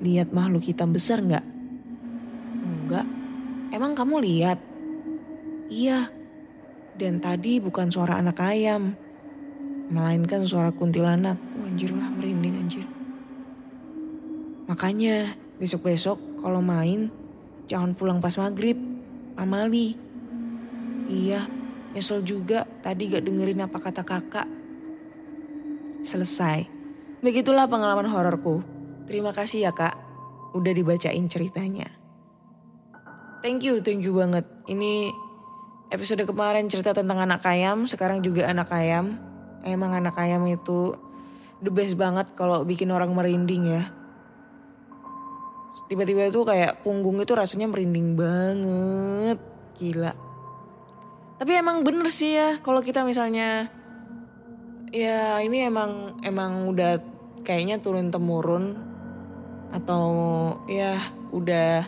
lihat 0.00 0.32
makhluk 0.32 0.64
hitam 0.64 0.96
besar 0.96 1.20
nggak? 1.20 1.44
Enggak. 2.64 3.06
Emang 3.68 3.92
kamu 3.92 4.16
lihat? 4.24 4.58
Iya. 5.68 6.08
Dan 6.96 7.20
tadi 7.20 7.60
bukan 7.60 7.92
suara 7.92 8.16
anak 8.16 8.40
ayam, 8.40 8.96
melainkan 9.90 10.42
suara 10.46 10.74
kuntilanak. 10.74 11.38
Wah, 11.38 11.66
anjir 11.66 11.94
lah 11.94 12.10
merinding 12.10 12.54
anjir. 12.58 12.86
Makanya 14.66 15.38
besok-besok 15.62 16.42
kalau 16.42 16.58
main 16.58 17.10
jangan 17.70 17.94
pulang 17.94 18.18
pas 18.18 18.34
maghrib, 18.38 18.78
pamali. 19.38 19.94
Iya, 21.06 21.46
nyesel 21.94 22.26
juga 22.26 22.66
tadi 22.82 23.10
gak 23.10 23.22
dengerin 23.22 23.62
apa 23.62 23.78
kata 23.78 24.02
kakak. 24.02 24.48
Selesai. 26.02 26.74
begitulah 27.16 27.66
pengalaman 27.66 28.06
hororku. 28.06 28.62
Terima 29.10 29.34
kasih 29.34 29.66
ya 29.66 29.72
kak, 29.74 29.98
udah 30.54 30.70
dibacain 30.70 31.26
ceritanya. 31.26 31.90
Thank 33.42 33.66
you, 33.66 33.82
thank 33.82 34.06
you 34.06 34.14
banget. 34.14 34.46
Ini 34.70 35.10
episode 35.90 36.22
kemarin 36.22 36.70
cerita 36.70 36.94
tentang 36.94 37.18
anak 37.18 37.42
ayam, 37.42 37.90
sekarang 37.90 38.22
juga 38.22 38.46
anak 38.46 38.70
ayam. 38.70 39.25
Emang 39.66 39.98
anak 39.98 40.14
ayam 40.22 40.46
itu 40.46 40.94
the 41.58 41.74
best 41.74 41.98
banget 41.98 42.30
kalau 42.38 42.62
bikin 42.62 42.94
orang 42.94 43.10
merinding 43.10 43.66
ya. 43.66 43.90
Tiba-tiba 45.90 46.30
itu 46.30 46.46
kayak 46.46 46.86
punggung 46.86 47.18
itu 47.18 47.34
rasanya 47.34 47.66
merinding 47.66 48.14
banget. 48.14 49.38
Gila. 49.76 50.12
Tapi 51.36 51.52
emang 51.52 51.84
bener 51.84 52.08
sih 52.08 52.38
ya 52.38 52.56
kalau 52.62 52.80
kita 52.80 53.04
misalnya 53.04 53.68
ya 54.94 55.42
ini 55.44 55.68
emang 55.68 56.16
emang 56.24 56.70
udah 56.72 57.02
kayaknya 57.44 57.82
turun 57.82 58.08
temurun 58.08 58.78
atau 59.74 60.06
ya 60.70 60.96
udah 61.34 61.84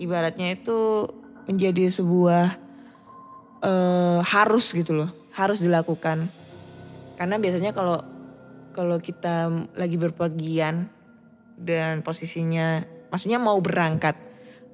ibaratnya 0.00 0.58
itu 0.58 1.06
menjadi 1.46 1.92
sebuah 1.92 2.58
eh, 3.62 4.20
harus 4.26 4.74
gitu 4.74 4.96
loh 4.96 5.10
harus 5.32 5.62
dilakukan 5.62 6.26
karena 7.22 7.38
biasanya 7.38 7.70
kalau 7.70 8.02
kalau 8.74 8.98
kita 8.98 9.46
lagi 9.78 9.94
berpergian 9.94 10.90
dan 11.54 12.02
posisinya 12.02 12.82
maksudnya 13.14 13.38
mau 13.38 13.62
berangkat 13.62 14.18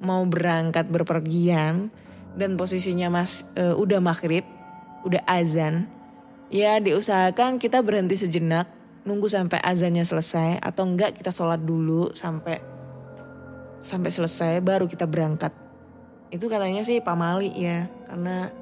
mau 0.00 0.24
berangkat 0.24 0.88
berpergian 0.88 1.92
dan 2.40 2.56
posisinya 2.56 3.12
mas 3.12 3.44
eh, 3.52 3.76
udah 3.76 4.00
maghrib 4.00 4.48
udah 5.04 5.20
azan 5.28 5.92
ya 6.48 6.80
diusahakan 6.80 7.60
kita 7.60 7.84
berhenti 7.84 8.16
sejenak 8.16 8.64
nunggu 9.04 9.28
sampai 9.28 9.60
azannya 9.60 10.08
selesai 10.08 10.64
atau 10.64 10.88
enggak 10.88 11.20
kita 11.20 11.28
sholat 11.28 11.60
dulu 11.60 12.16
sampai 12.16 12.78
sampai 13.78 14.10
selesai 14.10 14.58
baru 14.58 14.90
kita 14.90 15.06
berangkat. 15.06 15.54
Itu 16.28 16.50
katanya 16.50 16.84
sih 16.84 17.00
pamali 17.00 17.52
ya 17.56 17.88
karena 18.10 18.52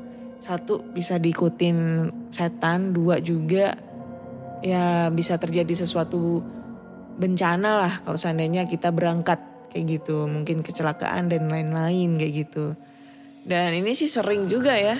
satu 0.41 0.85
bisa 0.93 1.17
diikutin 1.17 2.09
setan 2.31 2.93
dua 2.93 3.19
juga 3.19 3.75
ya 4.61 5.09
bisa 5.13 5.37
terjadi 5.37 5.85
sesuatu 5.85 6.45
bencana 7.17 7.81
lah 7.81 7.95
kalau 8.05 8.19
seandainya 8.21 8.69
kita 8.69 8.93
berangkat 8.93 9.41
kayak 9.73 10.01
gitu. 10.01 10.29
Mungkin 10.29 10.61
kecelakaan 10.61 11.33
dan 11.33 11.49
lain-lain 11.49 12.21
kayak 12.21 12.35
gitu. 12.47 12.77
Dan 13.47 13.79
ini 13.79 13.95
sih 13.95 14.11
sering 14.11 14.51
juga 14.51 14.75
ya 14.75 14.99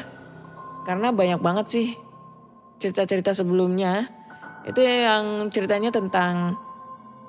karena 0.87 1.11
banyak 1.11 1.41
banget 1.43 1.67
sih 1.69 1.89
cerita-cerita 2.81 3.33
sebelumnya. 3.37 4.09
Itu 4.67 4.83
yang 4.83 5.49
ceritanya 5.55 5.95
tentang 5.95 6.59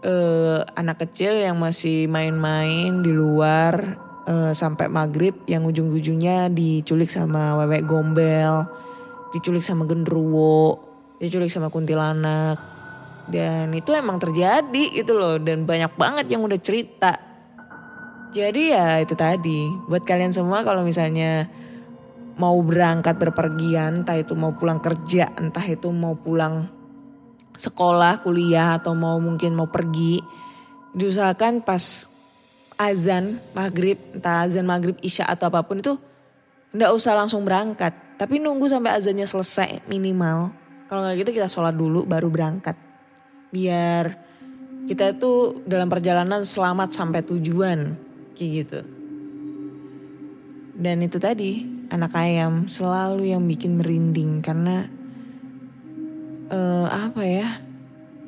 eh, 0.01 0.61
anak 0.75 1.07
kecil 1.07 1.37
yang 1.37 1.57
masih 1.57 2.09
main-main 2.09 3.01
di 3.01 3.11
luar 3.13 4.06
eh, 4.27 4.51
sampai 4.51 4.91
maghrib 4.91 5.33
yang 5.47 5.63
ujung-ujungnya 5.63 6.51
diculik 6.51 7.07
sama 7.07 7.55
wewek 7.63 7.87
gombel, 7.87 8.67
diculik 9.31 9.63
sama 9.63 9.87
genderuwo, 9.87 10.83
diculik 11.17 11.49
sama 11.49 11.71
kuntilanak. 11.71 12.59
Dan 13.27 13.75
itu 13.75 13.91
emang 13.91 14.19
terjadi 14.19 15.03
gitu 15.03 15.19
loh 15.19 15.35
dan 15.35 15.67
banyak 15.67 15.91
banget 15.99 16.31
yang 16.31 16.43
udah 16.47 16.59
cerita. 16.59 17.15
Jadi 18.31 18.71
ya 18.75 18.99
itu 18.99 19.15
tadi 19.15 19.67
buat 19.87 20.03
kalian 20.03 20.31
semua 20.35 20.63
kalau 20.63 20.83
misalnya 20.83 21.47
mau 22.37 22.55
berangkat 22.61 23.17
berpergian 23.17 24.03
entah 24.03 24.15
itu 24.19 24.37
mau 24.37 24.53
pulang 24.53 24.77
kerja 24.77 25.33
entah 25.35 25.63
itu 25.65 25.89
mau 25.89 26.13
pulang 26.13 26.69
sekolah, 27.57 28.21
kuliah 28.21 28.77
atau 28.77 28.93
mau 28.93 29.17
mungkin 29.17 29.57
mau 29.57 29.67
pergi 29.67 30.21
diusahakan 30.93 31.65
pas 31.65 32.07
azan 32.77 33.41
maghrib, 33.57 33.97
entah 34.13 34.45
azan 34.45 34.63
maghrib, 34.69 34.95
isya 35.01 35.25
atau 35.25 35.49
apa 35.49 35.65
pun 35.65 35.81
itu 35.81 35.97
nggak 36.71 36.91
usah 36.93 37.17
langsung 37.17 37.41
berangkat, 37.41 37.91
tapi 38.21 38.37
nunggu 38.37 38.69
sampai 38.69 38.93
azannya 38.93 39.25
selesai 39.25 39.83
minimal. 39.89 40.53
Kalau 40.85 41.03
nggak 41.03 41.25
gitu 41.25 41.31
kita 41.35 41.49
sholat 41.51 41.75
dulu 41.75 42.07
baru 42.07 42.31
berangkat, 42.31 42.77
biar 43.51 44.15
kita 44.87 45.19
tuh 45.19 45.67
dalam 45.67 45.91
perjalanan 45.91 46.47
selamat 46.47 46.95
sampai 46.95 47.25
tujuan, 47.25 47.99
kayak 48.37 48.51
gitu. 48.63 48.79
Dan 50.77 51.01
itu 51.03 51.17
tadi 51.17 51.65
anak 51.89 52.13
ayam 52.15 52.69
selalu 52.69 53.33
yang 53.33 53.43
bikin 53.49 53.81
merinding 53.81 54.39
karena 54.45 54.85
eh 56.47 56.87
apa 56.87 57.23
ya? 57.25 57.59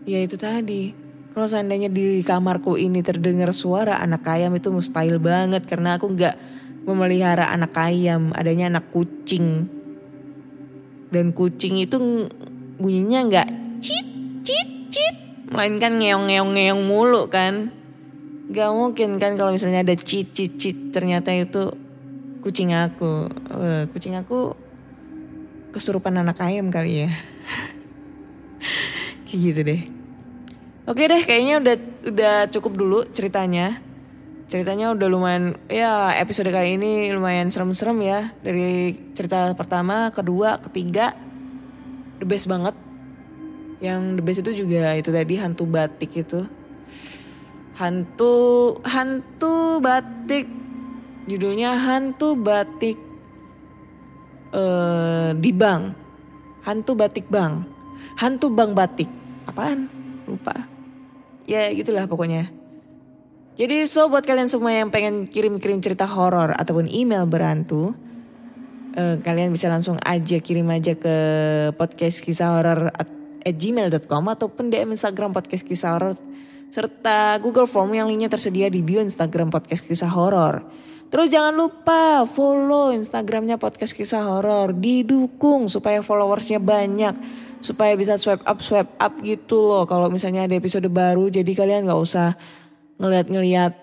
Ya 0.03 0.19
itu 0.25 0.35
tadi. 0.35 0.98
Kalau 1.39 1.55
seandainya 1.55 1.87
di 1.87 2.19
kamarku 2.19 2.75
ini 2.75 2.99
terdengar 2.99 3.55
suara 3.55 3.95
anak 4.03 4.27
ayam 4.27 4.59
itu 4.59 4.75
mustahil 4.75 5.23
banget 5.23 5.63
karena 5.63 5.95
aku 5.95 6.11
nggak 6.11 6.35
memelihara 6.83 7.47
anak 7.47 7.79
ayam, 7.79 8.35
adanya 8.35 8.67
anak 8.67 8.91
kucing. 8.91 9.71
Dan 11.07 11.31
kucing 11.31 11.79
itu 11.79 12.27
bunyinya 12.75 13.23
nggak 13.23 13.47
cit 13.79 14.03
cit 14.43 14.91
cit, 14.91 15.15
melainkan 15.47 15.95
ngeong 16.03 16.27
ngeong 16.27 16.51
ngeong 16.59 16.81
mulu 16.83 17.31
kan. 17.31 17.71
Gak 18.51 18.75
mungkin 18.75 19.15
kan 19.15 19.39
kalau 19.39 19.55
misalnya 19.55 19.87
ada 19.87 19.95
cit 19.95 20.35
cit 20.35 20.59
cit 20.59 20.91
ternyata 20.91 21.31
itu 21.31 21.71
kucing 22.43 22.75
aku. 22.75 23.31
Eh, 23.31 23.87
kucing 23.95 24.19
aku 24.19 24.59
kesurupan 25.71 26.19
anak 26.19 26.43
ayam 26.43 26.67
kali 26.67 27.07
ya. 27.07 27.09
Kayak 29.23 29.39
gitu 29.39 29.61
deh. 29.63 29.98
Oke 30.89 31.05
deh, 31.05 31.21
kayaknya 31.21 31.61
udah 31.61 31.75
udah 32.09 32.35
cukup 32.49 32.73
dulu 32.73 32.99
ceritanya. 33.13 33.77
Ceritanya 34.49 34.89
udah 34.89 35.05
lumayan, 35.05 35.53
ya 35.69 36.17
episode 36.17 36.49
kali 36.49 36.81
ini 36.81 37.13
lumayan 37.13 37.53
serem-serem 37.53 38.01
ya. 38.01 38.33
Dari 38.41 38.97
cerita 39.13 39.53
pertama, 39.53 40.09
kedua, 40.09 40.57
ketiga, 40.57 41.13
the 42.17 42.25
best 42.25 42.49
banget. 42.49 42.73
Yang 43.77 44.01
the 44.17 44.23
best 44.25 44.41
itu 44.41 44.65
juga 44.65 44.97
itu 44.97 45.13
tadi 45.13 45.37
hantu 45.37 45.69
batik 45.69 46.25
itu. 46.25 46.41
Hantu, 47.77 48.35
hantu 48.81 49.77
batik. 49.85 50.49
Judulnya 51.29 51.77
hantu 51.77 52.33
batik 52.33 52.97
eh 54.57 55.37
di 55.37 55.53
bank. 55.53 55.93
Hantu 56.65 56.97
batik 56.97 57.29
bank. 57.29 57.69
Hantu 58.17 58.49
bank 58.49 58.73
batik. 58.73 59.09
Apaan? 59.45 59.85
Lupa. 60.25 60.78
Ya 61.49 61.73
gitulah 61.73 62.05
pokoknya. 62.05 62.53
Jadi 63.57 63.89
so 63.89 64.05
buat 64.07 64.21
kalian 64.21 64.47
semua 64.47 64.69
yang 64.69 64.93
pengen 64.93 65.25
kirim-kirim 65.25 65.81
cerita 65.81 66.05
horor 66.05 66.53
ataupun 66.53 66.85
email 66.87 67.25
berantu, 67.25 67.97
eh, 68.93 69.17
kalian 69.19 69.49
bisa 69.49 69.67
langsung 69.67 69.97
aja 70.05 70.37
kirim 70.37 70.69
aja 70.69 70.93
ke 70.93 71.15
podcast 71.73 72.21
kisah 72.21 72.53
horor 72.53 72.93
at, 72.93 73.09
at 73.43 73.55
gmail.com 73.57 74.23
ataupun 74.29 74.69
DM 74.69 74.93
Instagram 74.93 75.33
podcast 75.33 75.65
kisah 75.65 75.97
horor 75.97 76.15
serta 76.69 77.41
Google 77.41 77.65
Form 77.65 77.89
yang 77.97 78.05
linknya 78.05 78.29
tersedia 78.29 78.69
di 78.69 78.85
bio 78.85 79.01
Instagram 79.01 79.49
podcast 79.49 79.81
kisah 79.81 80.13
horor. 80.13 80.61
Terus 81.09 81.33
jangan 81.33 81.57
lupa 81.57 82.29
follow 82.29 82.93
Instagramnya 82.93 83.57
podcast 83.57 83.97
kisah 83.97 84.21
horor, 84.21 84.77
didukung 84.77 85.65
supaya 85.65 86.05
followersnya 86.05 86.61
banyak, 86.61 87.17
supaya 87.59 87.95
bisa 87.95 88.15
swipe 88.15 88.43
up 88.47 88.59
swipe 88.63 88.91
up 88.99 89.13
gitu 89.23 89.59
loh. 89.59 89.83
Kalau 89.83 90.07
misalnya 90.07 90.47
ada 90.47 90.55
episode 90.55 90.87
baru, 90.87 91.27
jadi 91.27 91.51
kalian 91.51 91.87
nggak 91.87 92.01
usah 92.01 92.35
ngeliat-ngeliat 92.99 93.73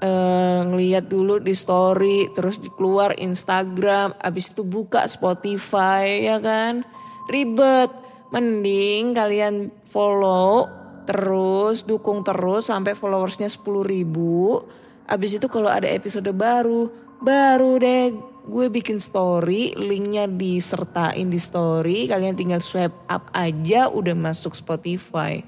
eh, 0.00 0.60
ngeliat 0.68 1.04
dulu 1.08 1.40
di 1.40 1.56
story, 1.56 2.28
terus 2.36 2.60
keluar 2.76 3.16
Instagram, 3.16 4.12
abis 4.20 4.52
itu 4.52 4.62
buka 4.64 5.04
Spotify 5.08 6.28
ya 6.28 6.40
kan, 6.40 6.84
ribet. 7.28 8.04
Mending 8.26 9.14
kalian 9.14 9.70
follow 9.86 10.66
terus, 11.06 11.86
dukung 11.86 12.26
terus 12.26 12.66
sampai 12.68 12.98
followersnya 12.98 13.46
10 13.46 13.86
ribu. 13.86 14.66
Abis 15.06 15.38
itu 15.38 15.46
kalau 15.46 15.70
ada 15.70 15.86
episode 15.86 16.26
baru, 16.34 16.90
baru 17.22 17.78
deh 17.78 18.10
gue 18.46 18.70
bikin 18.70 19.02
story, 19.02 19.74
linknya 19.74 20.30
disertain 20.30 21.26
di 21.26 21.38
story, 21.42 22.06
kalian 22.06 22.38
tinggal 22.38 22.62
swipe 22.62 22.94
up 23.10 23.26
aja 23.34 23.90
udah 23.90 24.14
masuk 24.14 24.54
Spotify. 24.54 25.42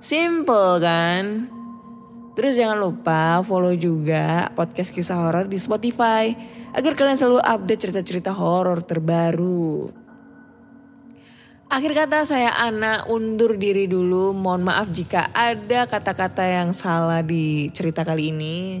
Simple 0.00 0.80
kan? 0.80 1.52
Terus 2.32 2.56
jangan 2.56 2.78
lupa 2.80 3.44
follow 3.44 3.74
juga 3.76 4.48
podcast 4.56 4.94
kisah 4.94 5.18
horor 5.28 5.50
di 5.50 5.58
Spotify 5.58 6.32
agar 6.72 6.94
kalian 6.94 7.18
selalu 7.18 7.42
update 7.42 7.82
cerita-cerita 7.84 8.30
horor 8.32 8.80
terbaru. 8.80 9.90
Akhir 11.68 11.92
kata 11.92 12.24
saya 12.24 12.54
Ana 12.56 13.04
undur 13.12 13.60
diri 13.60 13.84
dulu. 13.84 14.32
Mohon 14.32 14.72
maaf 14.72 14.88
jika 14.88 15.28
ada 15.36 15.84
kata-kata 15.84 16.40
yang 16.40 16.72
salah 16.72 17.20
di 17.20 17.68
cerita 17.76 18.08
kali 18.08 18.32
ini. 18.32 18.80